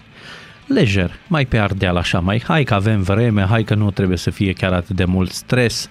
[0.67, 4.29] lejer, mai pe ardeal așa, mai hai că avem vreme, hai că nu trebuie să
[4.29, 5.89] fie chiar atât de mult stres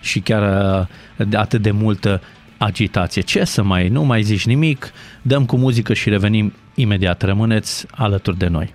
[0.00, 0.42] și chiar
[1.18, 2.22] uh, de atât de multă
[2.58, 3.22] agitație.
[3.22, 7.22] Ce să mai, nu mai zici nimic, dăm cu muzică și revenim imediat.
[7.22, 8.74] Rămâneți alături de noi.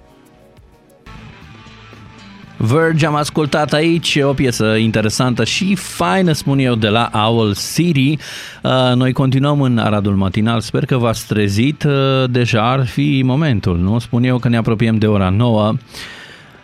[2.61, 8.17] Verge am ascultat aici o piesă interesantă și faină, spun eu, de la Owl City.
[8.63, 13.77] Uh, Noi continuăm în Aradul Matinal, sper că v-ați trezit, uh, deja ar fi momentul,
[13.77, 13.99] nu?
[13.99, 15.73] Spun eu că ne apropiem de ora 9.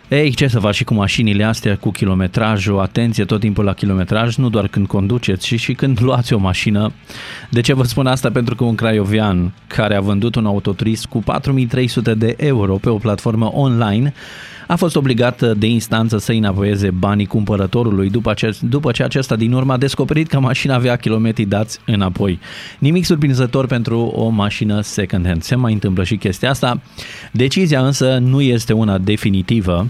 [0.08, 4.36] Ei, ce să faci și cu mașinile astea, cu kilometrajul, atenție tot timpul la kilometraj,
[4.36, 6.92] nu doar când conduceți, ci și când luați o mașină.
[7.50, 8.30] De ce vă spun asta?
[8.30, 12.96] Pentru că un craiovean care a vândut un autoturism cu 4300 de euro pe o
[12.96, 14.12] platformă online
[14.66, 19.52] a fost obligat de instanță să înapoieze banii cumpărătorului după ce, după ce acesta din
[19.52, 22.38] urmă a descoperit că mașina avea kilometri dați înapoi.
[22.78, 25.42] Nimic surprinzător pentru o mașină second-hand.
[25.42, 26.80] Se mai întâmplă și chestia asta.
[27.32, 29.86] Decizia însă nu este una definitivă,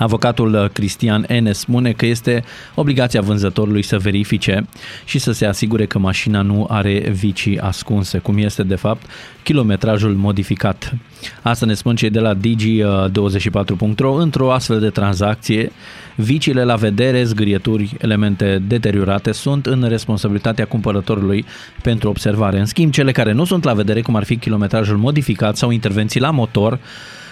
[0.00, 1.52] Avocatul uh, Cristian N.
[1.52, 2.44] spune că este
[2.74, 4.66] obligația vânzătorului să verifice
[5.04, 9.06] și să se asigure că mașina nu are vicii ascunse, cum este de fapt
[9.42, 10.94] kilometrajul modificat.
[11.42, 14.12] Asta ne spun cei de la digi24.ro.
[14.12, 15.72] Într-o astfel de tranzacție,
[16.14, 21.44] viciile la vedere, zgârieturi, elemente deteriorate sunt în responsabilitatea cumpărătorului
[21.82, 22.58] pentru observare.
[22.58, 26.20] În schimb, cele care nu sunt la vedere, cum ar fi kilometrajul modificat sau intervenții
[26.20, 26.78] la motor,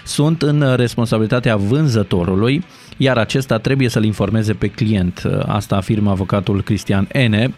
[0.08, 2.64] sunt în responsabilitatea vânzătorului,
[2.96, 5.22] iar acesta trebuie să-l informeze pe client.
[5.46, 7.54] Asta afirmă avocatul Cristian N.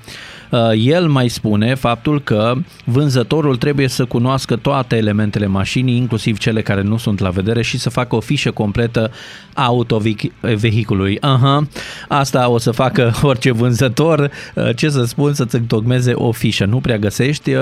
[0.77, 6.83] El mai spune faptul că vânzătorul trebuie să cunoască toate elementele mașinii, inclusiv cele care
[6.83, 9.11] nu sunt la vedere și să facă o fișă completă
[9.55, 11.19] a autovehicului.
[11.21, 11.67] Aha,
[12.09, 14.31] asta o să facă orice vânzător.
[14.77, 16.65] Ce să spun, să-ți întocmeze o fișă.
[16.65, 17.53] Nu prea găsești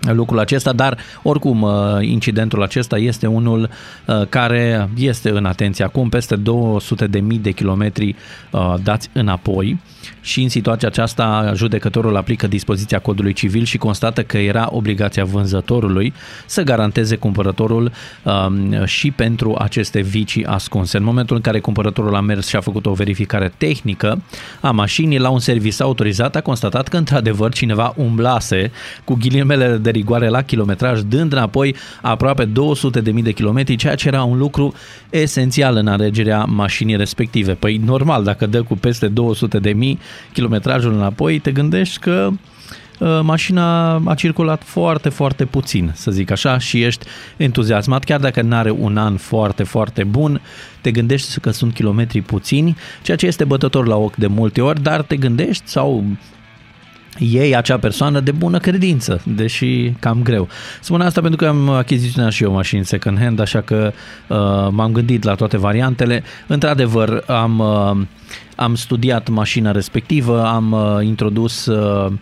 [0.00, 3.68] lucrul acesta, dar oricum uh, incidentul acesta este unul
[4.06, 8.16] uh, care este în atenție acum, peste 200 de mii de kilometri
[8.50, 9.78] uh, dați înapoi
[10.20, 16.12] și în situația aceasta judecătorul aplică dispoziția codului civil și constată că era obligația vânzătorului
[16.46, 17.92] să garanteze cumpărătorul
[18.22, 20.96] um, și pentru aceste vicii ascunse.
[20.96, 24.22] În momentul în care cumpărătorul a mers și a făcut o verificare tehnică
[24.60, 28.70] a mașinii la un servis autorizat, a constatat că într-adevăr cineva umblase
[29.04, 34.22] cu ghilimele de rigoare la kilometraj, dând înapoi aproape 200.000 de kilometri, ceea ce era
[34.22, 34.74] un lucru
[35.10, 37.52] esențial în alegerea mașinii respective.
[37.52, 39.72] Păi normal, dacă dă cu peste 200.000
[40.32, 42.28] kilometrajul înapoi, te gândești că
[42.98, 48.42] uh, mașina a circulat foarte, foarte puțin, să zic așa, și ești entuziasmat, chiar dacă
[48.42, 50.40] nu are un an foarte, foarte bun,
[50.80, 54.82] te gândești că sunt kilometri puțini, ceea ce este bătător la ochi de multe ori,
[54.82, 56.04] dar te gândești sau
[57.18, 60.48] ei acea persoană de bună credință, deși cam greu.
[60.80, 63.92] Spun asta pentru că am achiziționat și eu mașini second hand, așa că
[64.26, 64.36] uh,
[64.70, 66.22] m-am gândit la toate variantele.
[66.46, 68.06] Într-adevăr, am, uh,
[68.56, 72.12] am studiat mașina respectivă, am uh, introdus uh,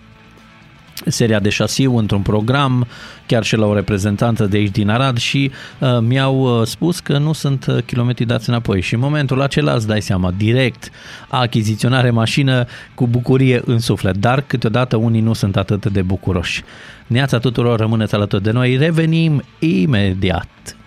[1.07, 2.87] seria de șasiu într-un program,
[3.27, 7.19] chiar și la o reprezentanță de aici din Arad și uh, mi-au uh, spus că
[7.19, 10.91] nu sunt uh, kilometri dați înapoi și în momentul acela îți dai seama, direct,
[11.29, 16.63] achiziționare mașină cu bucurie în suflet, dar câteodată unii nu sunt atât de bucuroși.
[17.07, 20.78] Neața tuturor, rămâneți alături de noi, revenim imediat.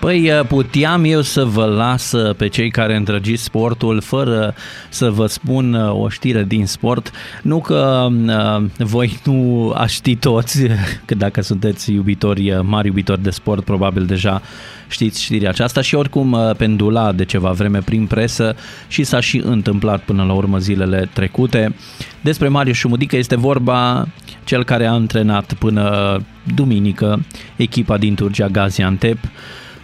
[0.00, 4.54] Păi uh, puteam eu să vă las uh, pe cei care îndrăgiți sportul fără
[4.88, 7.10] să vă spun uh, o știre din sport.
[7.42, 10.66] Nu că uh, voi nu aș ști toți,
[11.06, 14.42] că dacă sunteți iubitori, mari iubitori de sport, probabil deja
[14.88, 18.56] știți știrea aceasta și oricum pendula de ceva vreme prin presă
[18.88, 21.74] și s-a și întâmplat până la urmă zilele trecute.
[22.20, 24.08] Despre Marius Șumudică este vorba
[24.44, 26.16] cel care a antrenat până
[26.54, 27.24] duminică
[27.56, 29.18] echipa din Turcia Gaziantep.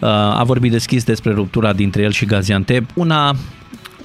[0.01, 3.35] Uh, a vorbit deschis despre ruptura dintre el și Gaziantep, una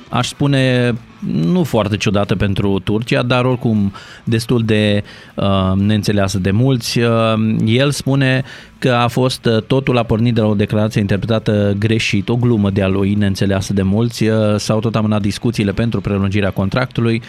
[0.09, 0.93] aș spune
[1.27, 5.03] nu foarte ciudată pentru Turcia, dar oricum destul de
[5.35, 6.99] uh, neînțeleasă de mulți.
[6.99, 7.33] Uh,
[7.65, 8.43] el spune
[8.77, 12.69] că a fost uh, totul a pornit de la o declarație interpretată greșit, o glumă
[12.69, 14.23] de a lui neînțeleasă de mulți.
[14.23, 17.21] Uh, s-au tot amânat discuțiile pentru prelungirea contractului.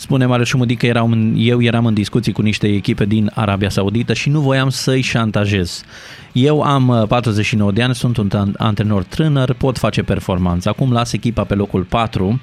[0.00, 4.12] Spune Marius Șumudi că eram, eu eram în discuții cu niște echipe din Arabia Saudită
[4.12, 5.82] și nu voiam să-i șantajez.
[6.32, 10.68] Eu am 49 uh, de ani, sunt un antrenor tânăr, pot face performanță.
[10.68, 12.40] Acum las echipa pe locul 4,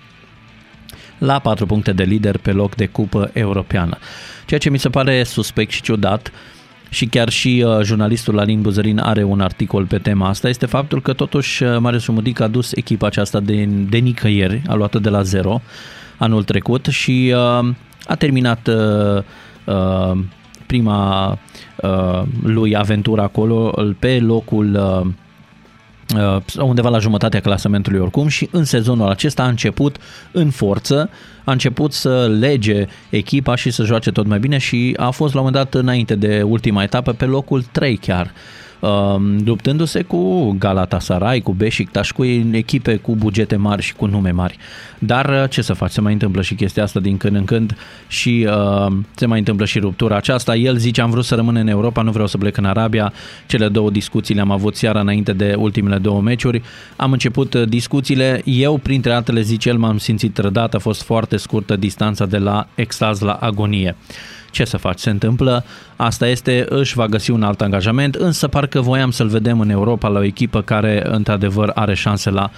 [1.17, 3.97] la 4 puncte de lider pe loc de cupă europeană.
[4.45, 6.31] Ceea ce mi se pare suspect și ciudat,
[6.89, 11.01] și chiar și uh, jurnalistul Alin Buzărin are un articol pe tema asta, este faptul
[11.01, 15.09] că totuși uh, Marius Umudic a dus echipa aceasta de, de nicăieri, a luat de
[15.09, 15.61] la zero
[16.17, 17.69] anul trecut și uh,
[18.05, 19.23] a terminat uh,
[19.65, 20.17] uh,
[20.65, 21.37] prima
[21.81, 25.07] uh, lui aventură acolo pe locul uh,
[26.15, 29.97] uh, undeva la jumătatea clasamentului oricum și în sezonul acesta a început
[30.31, 31.09] în forță,
[31.43, 35.39] a început să lege echipa și să joace tot mai bine și a fost la
[35.39, 38.25] un moment dat înainte de ultima etapă pe locul 3 chiar.
[38.25, 38.33] Um,
[39.45, 44.57] luptându-se cu Galatasaray, cu Beşiktaş, cu echipe cu bugete mari și cu nume mari.
[44.99, 47.77] Dar uh, ce să faci, se mai întâmplă și chestia asta din când în când
[48.07, 50.55] și uh, se mai întâmplă și ruptura aceasta.
[50.55, 53.13] El zice am vrut să rămân în Europa, nu vreau să plec în Arabia.
[53.47, 56.61] Cele două discuții le-am avut seara înainte de ultimele două meciuri.
[56.95, 61.37] Am început uh, discuțiile, eu printre altele zice el m-am simțit trădat, a fost foarte
[61.37, 63.95] scurtă distanța de la extaz la agonie.
[64.57, 64.99] Ce să faci?
[64.99, 69.59] Se întâmplă, asta este, își va găsi un alt angajament, însă parcă voiam să-l vedem
[69.59, 72.51] în Europa la o echipă care într-adevăr are șanse la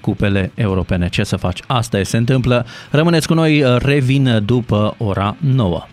[0.00, 1.08] cupele europene.
[1.08, 1.60] Ce să faci?
[1.66, 2.66] Asta e, se întâmplă.
[2.90, 5.86] Rămâneți cu noi, revin după ora 9.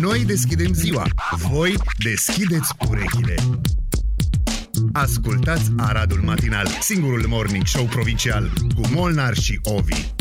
[0.00, 1.04] Noi deschidem ziua,
[1.50, 3.34] voi deschideți urechile.
[4.92, 10.12] Ascultați Aradul Matinal, singurul morning show provincial cu Molnar și Ovi.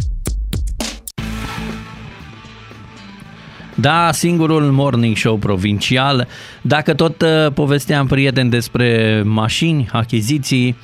[3.82, 6.28] Da, singurul morning show provincial.
[6.62, 10.76] Dacă tot uh, povesteam, prieten, despre mașini, achiziții,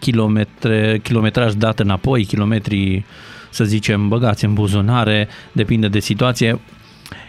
[0.00, 3.04] kilometre, kilometraj dat înapoi, kilometri,
[3.50, 6.60] să zicem, băgați în buzunare, depinde de situație.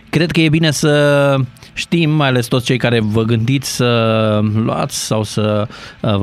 [0.10, 1.36] Cred că e bine să
[1.74, 5.68] știm, mai ales toți cei care vă gândiți să luați sau să
[6.02, 6.22] uh,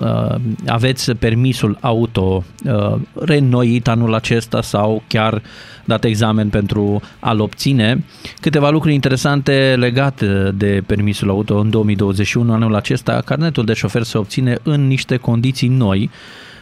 [0.00, 0.34] uh,
[0.66, 5.42] aveți permisul auto uh, reînnoit anul acesta sau chiar
[5.86, 8.04] dat examen pentru a-l obține.
[8.40, 14.18] Câteva lucruri interesante legate de permisul auto în 2021, anul acesta, carnetul de șofer se
[14.18, 16.10] obține în niște condiții noi,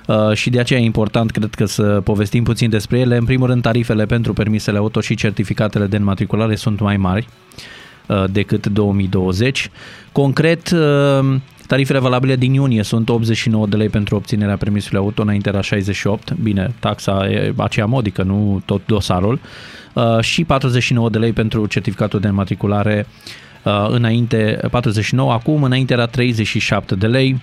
[0.06, 3.16] Uh, și de aceea e important, cred că, să povestim puțin despre ele.
[3.16, 7.28] În primul rând, tarifele pentru permisele auto și certificatele de înmatriculare sunt mai mari
[8.06, 9.70] uh, decât 2020.
[10.12, 15.48] Concret, uh, tarifele valabile din iunie sunt 89 de lei pentru obținerea permisului auto, înainte
[15.48, 19.40] era 68, bine, taxa e aceea modică, nu tot dosarul,
[20.20, 23.06] și 49 de lei pentru certificatul de înmatriculare
[23.88, 27.42] înainte 49, acum înainte era 37 de lei,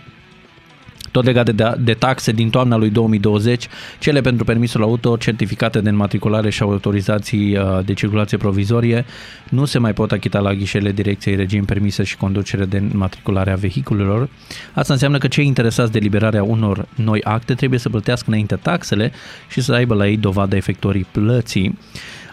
[1.12, 3.68] tot legat de, de taxe din toamna lui 2020,
[3.99, 9.05] cele pentru permisul auto, certificate de înmatriculare și autorizații uh, de circulație provizorie
[9.49, 13.55] nu se mai pot achita la ghișele Direcției Regim Permise și Conducere de înmatriculare a
[13.55, 14.30] vehiculelor.
[14.74, 19.12] Asta înseamnă că cei interesați de liberarea unor noi acte trebuie să plătească înainte taxele
[19.49, 21.78] și să aibă la ei dovada efectorii plății.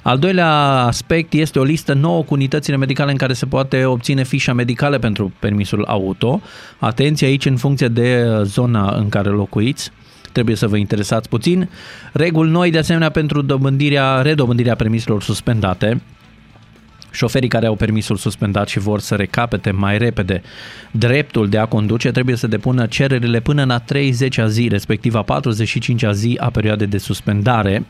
[0.03, 0.51] Al doilea
[0.85, 4.99] aspect este o listă nouă cu unitățile medicale în care se poate obține fișa medicală
[4.99, 6.41] pentru permisul auto.
[6.79, 9.91] Atenție aici în funcție de zona în care locuiți
[10.33, 11.69] trebuie să vă interesați puțin.
[12.13, 16.01] Reguli noi de asemenea pentru dobândirea, redobândirea permiselor suspendate.
[17.11, 20.43] Șoferii care au permisul suspendat și vor să recapete mai repede
[20.91, 25.23] dreptul de a conduce trebuie să depună cererile până la 30 a zi, respectiv a
[25.23, 27.87] 45 a zi a perioadei de suspendare.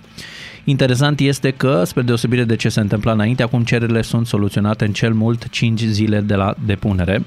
[0.65, 4.93] Interesant este că, spre deosebire de ce se întâmpla înainte, acum cererile sunt soluționate în
[4.93, 7.25] cel mult 5 zile de la depunere.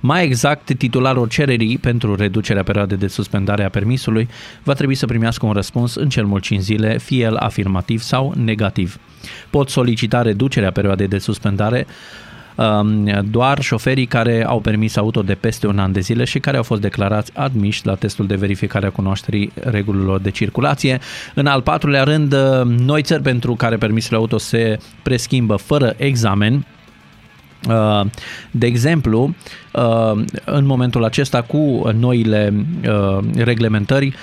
[0.00, 4.28] Mai exact, titularul cererii pentru reducerea perioadei de suspendare a permisului
[4.62, 8.34] va trebui să primească un răspuns în cel mult 5 zile, fie el afirmativ sau
[8.36, 8.98] negativ.
[9.50, 12.23] Pot solicita reducerea perioadei de suspendare Um,
[13.30, 16.62] doar șoferii care au permis auto de peste un an de zile și care au
[16.62, 21.00] fost declarați admiși la testul de verificare a cunoașterii regulilor de circulație.
[21.34, 26.66] În al patrulea rând, uh, noi țări pentru care permisele auto se preschimbă fără examen,
[27.68, 28.00] uh,
[28.50, 29.34] de exemplu,
[29.72, 32.52] uh, în momentul acesta cu noile
[33.36, 34.14] reglementări,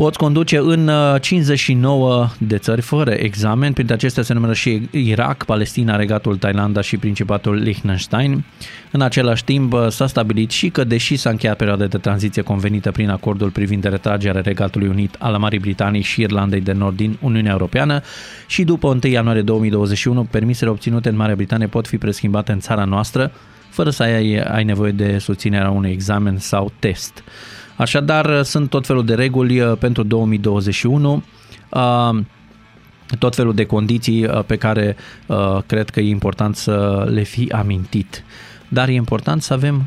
[0.00, 0.90] Poți conduce în
[1.20, 6.80] 59 uh, de țări fără examen, printre acestea se numără și Irak, Palestina, Regatul Thailanda
[6.80, 8.44] și Principatul Liechtenstein.
[8.90, 12.90] În același timp uh, s-a stabilit și că deși s-a încheiat perioada de tranziție convenită
[12.90, 17.52] prin acordul privind retragerea Regatului Unit al Marii Britanii și Irlandei de Nord din Uniunea
[17.52, 18.00] Europeană
[18.46, 22.84] și după 1 ianuarie 2021 permisele obținute în Marea Britanie pot fi preschimbate în țara
[22.84, 23.32] noastră
[23.70, 27.22] fără să ai, ai nevoie de susținerea unui examen sau test.
[27.80, 31.22] Așadar, sunt tot felul de reguli uh, pentru 2021
[31.68, 32.18] uh,
[33.18, 34.96] tot felul de condiții uh, pe care
[35.66, 38.24] cred că e important să le fi amintit.
[38.68, 39.86] Dar e important să avem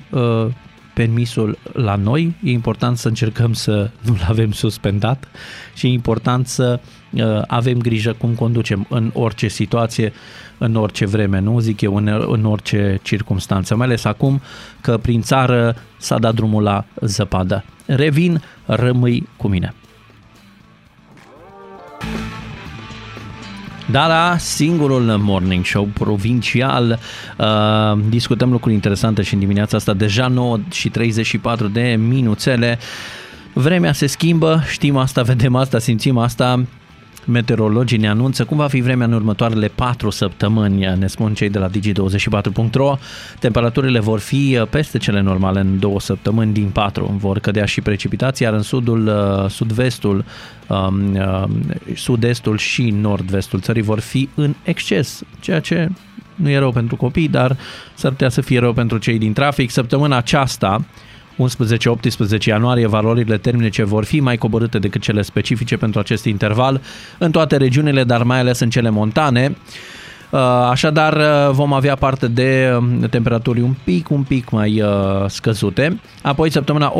[0.93, 5.27] permisul la noi, e important să încercăm să nu-l avem suspendat
[5.73, 6.79] și e important să
[7.47, 10.13] avem grijă cum conducem în orice situație,
[10.57, 14.41] în orice vreme, nu zic eu, în, în orice circunstanță, mai ales acum
[14.81, 17.63] că prin țară s-a dat drumul la zăpadă.
[17.85, 19.73] Revin, rămâi cu mine.
[23.91, 26.99] Da, da, singurul morning show provincial.
[27.37, 32.79] Uh, discutăm lucruri interesante și în dimineața asta deja 9 și 34 de minuțele.
[33.53, 36.65] Vremea se schimbă, știm asta, vedem asta, simțim asta.
[37.25, 41.59] Meteorologii ne anunță cum va fi vremea în următoarele 4 săptămâni, ne spun cei de
[41.59, 42.97] la digi24.ro.
[43.39, 47.15] Temperaturile vor fi uh, peste cele normale în 2 săptămâni din 4.
[47.19, 50.25] Vor cădea și precipitații, iar în sudul, uh, sud-vestul,
[50.67, 51.43] um, uh,
[51.95, 55.89] sud-estul și nord-vestul țării vor fi în exces, ceea ce
[56.35, 57.57] nu e rău pentru copii, dar
[57.93, 59.69] s-ar putea să fie rău pentru cei din trafic.
[59.69, 60.85] Săptămâna aceasta,
[62.39, 66.81] 11-18 ianuarie, valorile termice vor fi mai coborâte decât cele specifice pentru acest interval
[67.17, 69.55] în toate regiunile, dar mai ales în cele montane.
[70.33, 74.89] Uh, așadar, uh, vom avea parte de um, temperaturi un pic, un pic mai uh,
[75.27, 75.99] scăzute.
[76.21, 76.95] Apoi, săptămâna 18-25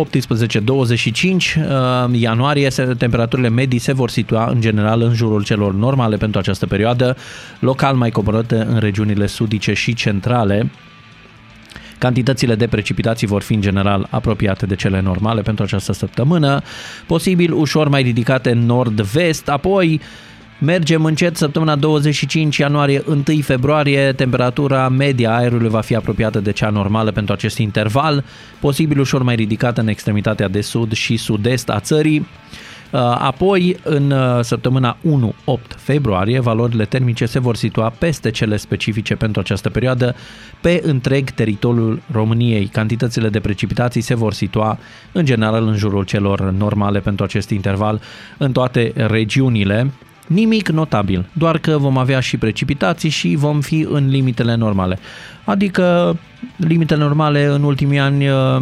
[2.12, 2.68] ianuarie,
[2.98, 7.16] temperaturile medii se vor situa în general în jurul celor normale pentru această perioadă,
[7.60, 10.72] local mai coborâte în regiunile sudice și centrale.
[12.04, 16.62] Cantitățile de precipitații vor fi în general apropiate de cele normale pentru această săptămână,
[17.08, 20.02] posibil ușor mai ridicate în nord-vest, apoi
[20.60, 26.70] Mergem încet săptămâna 25 ianuarie, 1 februarie, temperatura media aerului va fi apropiată de cea
[26.70, 28.24] normală pentru acest interval,
[28.60, 32.28] posibil ușor mai ridicată în extremitatea de sud și sud-est a țării.
[32.94, 39.16] Uh, apoi, în uh, săptămâna 1-8 februarie, valorile termice se vor situa peste cele specifice
[39.16, 40.16] pentru această perioadă
[40.62, 42.66] pe întreg teritoriul României.
[42.68, 44.78] Cantitățile de precipitații se vor situa
[45.12, 48.02] în general în jurul celor normale pentru acest interval
[48.38, 49.92] în toate regiunile.
[50.28, 55.00] Nimic notabil, doar că vom avea și precipitații și vom fi în limitele normale.
[55.44, 56.18] Adică
[56.56, 58.62] limitele normale în ultimii ani uh,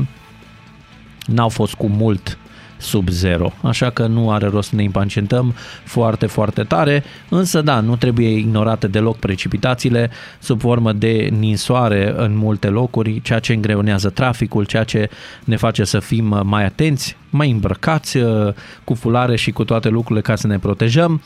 [1.25, 2.37] n-au fost cu mult
[2.81, 5.53] sub zero, așa că nu are rost să ne impacientăm
[5.83, 10.09] foarte, foarte tare, însă da, nu trebuie ignorate deloc precipitațiile
[10.39, 15.09] sub formă de ninsoare în multe locuri, ceea ce îngreunează traficul, ceea ce
[15.43, 18.53] ne face să fim mai atenți, mai îmbrăcați uh,
[18.83, 21.21] cu fulare și cu toate lucrurile ca să ne protejăm.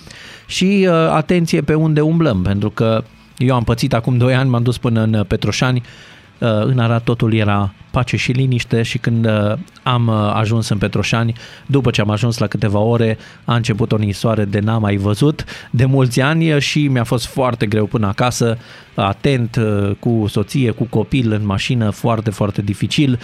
[0.46, 3.04] Și uh, atenție pe unde umblăm, pentru că
[3.38, 7.34] eu am pățit acum 2 ani, m-am dus până în Petroșani, uh, în Arad totul
[7.34, 11.34] era pace și liniște și când uh, am uh, ajuns în Petroșani,
[11.66, 15.44] după ce am ajuns la câteva ore, a început o nisoare de n-am mai văzut
[15.72, 18.58] de mulți ani și mi-a fost foarte greu până acasă,
[18.96, 23.20] atent, uh, cu soție, cu copil în mașină, foarte, foarte dificil.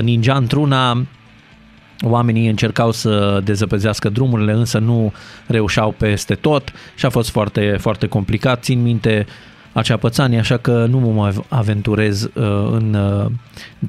[0.00, 1.06] Ninja într-una,
[2.02, 5.12] Oamenii încercau să dezăpezească drumurile, însă nu
[5.46, 8.62] reușeau peste tot și a fost foarte, foarte complicat.
[8.62, 9.26] Țin minte
[9.74, 12.30] acea pățanie, așa că nu mă mai aventurez uh,
[12.70, 13.30] în uh,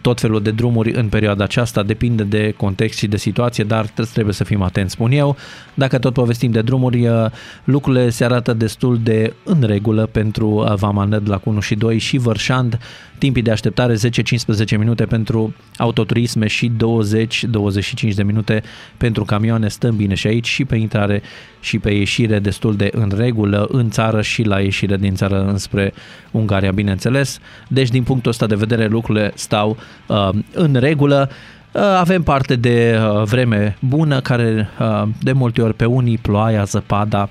[0.01, 4.33] tot felul de drumuri în perioada aceasta, depinde de context și de situație, dar trebuie
[4.33, 5.35] să fim atenți, spun eu.
[5.73, 7.25] Dacă tot povestim de drumuri, uh,
[7.63, 12.79] lucrurile se arată destul de în regulă pentru Vamaned la 1 și 2 și Vărșand,
[13.17, 18.63] timpii de așteptare 10-15 minute pentru autoturisme și 20-25 de minute
[18.97, 21.21] pentru camioane, stăm bine și aici și pe intrare
[21.59, 25.93] și pe ieșire destul de în regulă în țară și la ieșire din țară înspre
[26.31, 27.39] Ungaria, bineînțeles.
[27.67, 31.29] Deci din punctul ăsta de vedere lucrurile stau uh, în regulă.
[31.75, 36.63] Uh, avem parte de uh, vreme bună care uh, de multe ori pe unii ploaia,
[36.63, 37.29] zăpada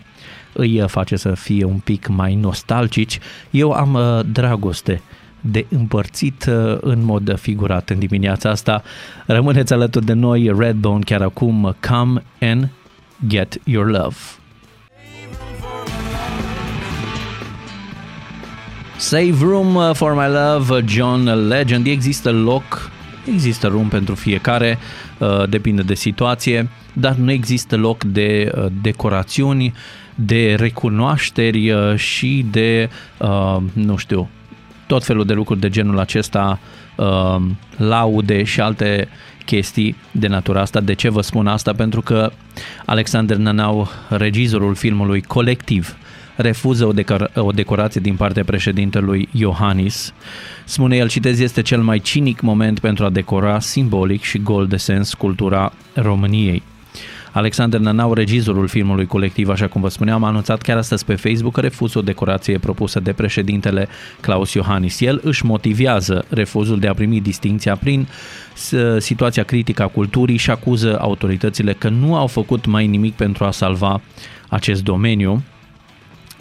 [0.53, 3.18] îi face să fie un pic mai nostalgici.
[3.51, 3.99] Eu am
[4.32, 5.03] dragoste
[5.51, 8.83] de împărțit în mod figurat în dimineața asta.
[9.27, 12.69] Rămâneți alături de noi, Redbone chiar acum, Come and
[13.27, 14.17] Get Your Love.
[18.97, 21.87] Save Room for My Love, John Legend.
[21.87, 22.91] Există loc,
[23.33, 24.79] există room pentru fiecare,
[25.19, 29.75] uh, depinde de situație, dar nu există loc de uh, decorațiuni,
[30.15, 32.91] de recunoașteri uh, și de,
[33.73, 34.29] nu știu,
[34.87, 36.59] tot felul de lucruri de genul acesta,
[37.76, 39.09] laude și alte
[39.45, 40.80] chestii de natura asta.
[40.80, 41.72] De ce vă spun asta?
[41.72, 42.32] Pentru că
[42.85, 45.97] Alexander Nanau, regizorul filmului Colectiv,
[46.37, 50.12] refuză o, decor- o decorație din partea președintelui Iohannis.
[50.64, 54.76] Spune el, citez, este cel mai cinic moment pentru a decora simbolic și gol de
[54.76, 56.62] sens cultura României.
[57.35, 61.53] Alexander Nanau, regizorul filmului colectiv, așa cum vă spuneam, a anunțat chiar astăzi pe Facebook
[61.53, 63.89] că refuză o decorație propusă de președintele
[64.20, 65.01] Claus Iohannis.
[65.01, 68.09] El își motivează refuzul de a primi distinția prin
[68.99, 73.51] situația critică a culturii și acuză autoritățile că nu au făcut mai nimic pentru a
[73.51, 74.01] salva
[74.49, 75.43] acest domeniu.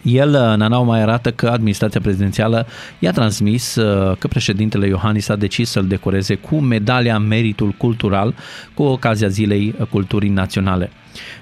[0.04, 2.68] El, uh, Nanau, mai arată că administrația prezidențială
[3.00, 8.34] i-a transmis uh, că președintele Iohannis a decis să-l decoreze cu medalia Meritul Cultural
[8.74, 10.92] cu ocazia Zilei Culturii Naționale.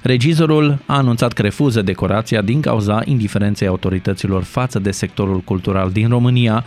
[0.02, 6.10] Regizorul a anunțat că refuză decorația din cauza indiferenței autorităților față de sectorul cultural din
[6.10, 6.66] România,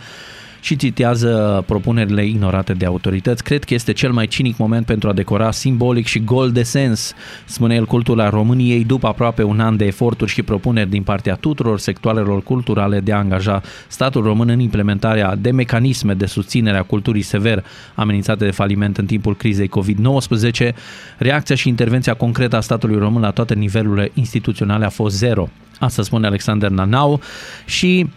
[0.65, 3.43] și citează propunerile ignorate de autorități.
[3.43, 7.13] Cred că este cel mai cinic moment pentru a decora simbolic și gol de sens,
[7.45, 11.79] spune el cultura României după aproape un an de eforturi și propuneri din partea tuturor
[11.79, 17.21] sectoarelor culturale de a angaja statul român în implementarea de mecanisme de susținere a culturii
[17.21, 20.73] sever amenințate de faliment în timpul crizei COVID-19.
[21.17, 25.49] Reacția și intervenția concretă a statului român la toate nivelurile instituționale a fost zero.
[25.79, 27.21] Asta spune Alexander Nanau
[27.65, 28.07] și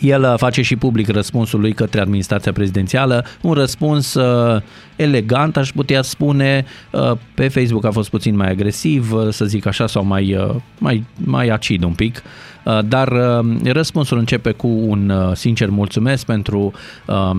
[0.00, 4.62] El uh, face și public răspunsul lui către administrația prezidențială, un răspuns uh,
[4.96, 6.64] elegant, aș putea spune.
[6.90, 10.54] Uh, pe Facebook a fost puțin mai agresiv, uh, să zic așa, sau mai, uh,
[10.78, 12.22] mai, mai acid un pic,
[12.64, 16.72] uh, dar uh, răspunsul începe cu un uh, sincer mulțumesc pentru
[17.06, 17.36] uh, uh,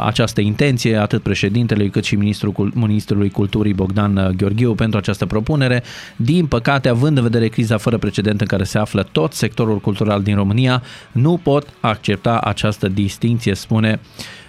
[0.00, 5.82] această intenție, atât președintelui cât și ministrul, ministrului culturii Bogdan uh, Gheorghiu pentru această propunere.
[6.16, 10.22] Din păcate, având în vedere criza fără precedent în care se află tot sectorul cultural
[10.22, 14.00] din România, nu pot accepta această distinție, spune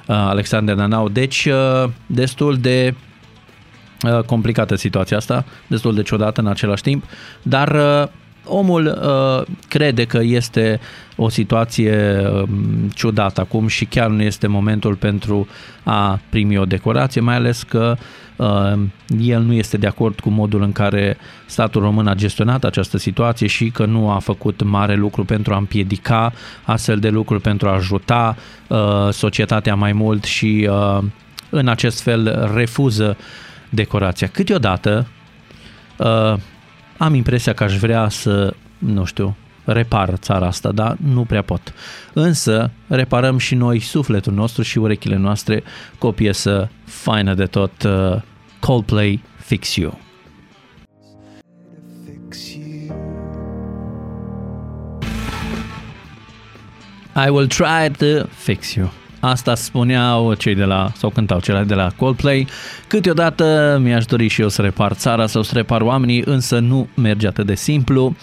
[0.08, 1.10] uh, Alexander Nanau.
[1.10, 2.96] Deci, uh, destul de
[4.04, 7.04] uh, complicată situația asta, destul de ciudată în același timp,
[7.42, 8.08] dar uh,
[8.46, 10.80] omul uh, crede că este
[11.16, 12.48] o situație uh,
[12.94, 15.48] ciudată acum și chiar nu este momentul pentru
[15.84, 17.96] a primi o decorație, mai ales că
[18.36, 18.74] uh,
[19.20, 23.48] el nu este de acord cu modul în care statul român a gestionat această situație
[23.48, 26.34] și că nu a făcut mare lucru pentru a împiedica
[26.64, 28.36] astfel de lucruri, pentru a ajuta
[28.68, 28.78] uh,
[29.12, 31.04] societatea mai mult și uh,
[31.50, 33.18] în acest fel refuză
[33.70, 34.28] decorația.
[34.28, 35.08] Câteodată
[35.98, 36.34] uh,
[36.98, 41.74] am impresia că aș vrea să, nu știu, repar țara asta, dar nu prea pot.
[42.14, 45.64] Însă reparăm și noi sufletul nostru și urechile noastre
[46.00, 48.22] cu o piesă faină de tot, uh,
[48.60, 50.00] Coldplay Fix You.
[57.16, 58.90] I will try to fix you.
[59.26, 62.48] Asta spuneau cei de la, sau cântau cei de la Coldplay.
[62.88, 67.28] Câteodată mi-aș dori și eu să repar țara sau să repar oamenii, însă nu merge
[67.28, 68.16] atât de simplu.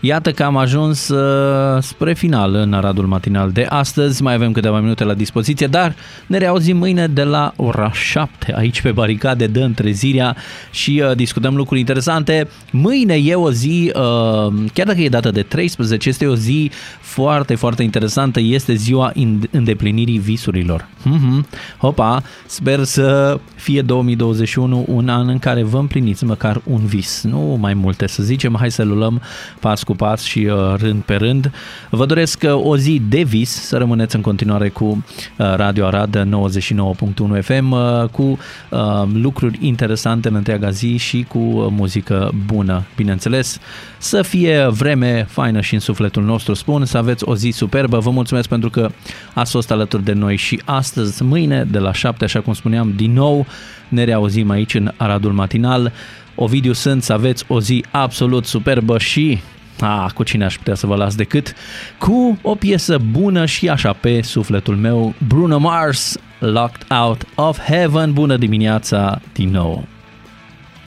[0.00, 4.22] Iată că am ajuns uh, spre final în Aradul Matinal de astăzi.
[4.22, 5.94] Mai avem câteva minute la dispoziție, dar
[6.26, 10.36] ne reauzim mâine de la ora 7 aici pe baricade, dă întrezirea
[10.70, 12.48] și uh, discutăm lucruri interesante.
[12.70, 16.70] Mâine e o zi, uh, chiar dacă e data de 13, este o zi
[17.08, 18.40] foarte, foarte interesantă.
[18.40, 19.12] Este ziua
[19.50, 20.88] îndeplinirii visurilor.
[21.04, 21.48] Mm-hmm.
[21.78, 27.22] Hopa, sper să fie 2021 un an în care vă împliniți măcar un vis.
[27.22, 29.22] Nu mai multe să zicem, hai să luăm
[29.60, 31.50] pas cu pas și uh, rând pe rând.
[31.90, 36.28] Vă doresc uh, o zi de vis, să rămâneți în continuare cu uh, Radio Arad
[37.38, 37.76] 99.1 FM,
[38.10, 38.38] cu
[39.12, 41.38] lucruri interesante în întreaga zi și cu
[41.70, 43.58] muzică bună, bineînțeles.
[43.98, 47.98] Să fie vreme faină și în sufletul nostru, spun, să aveți o zi superbă.
[47.98, 48.90] Vă mulțumesc pentru că
[49.34, 53.12] ați fost alături de noi și astăzi, mâine, de la 7, așa cum spuneam, din
[53.12, 53.46] nou
[53.88, 55.92] ne reauzim aici în Aradul Matinal.
[56.34, 59.40] Ovidiu sunt să aveți o zi absolut superbă și
[59.80, 61.54] a, cu cine aș putea să vă las decât
[61.98, 68.12] cu o piesă bună și așa pe sufletul meu, Bruno Mars, Locked Out of Heaven.
[68.12, 69.97] Bună dimineața din nou!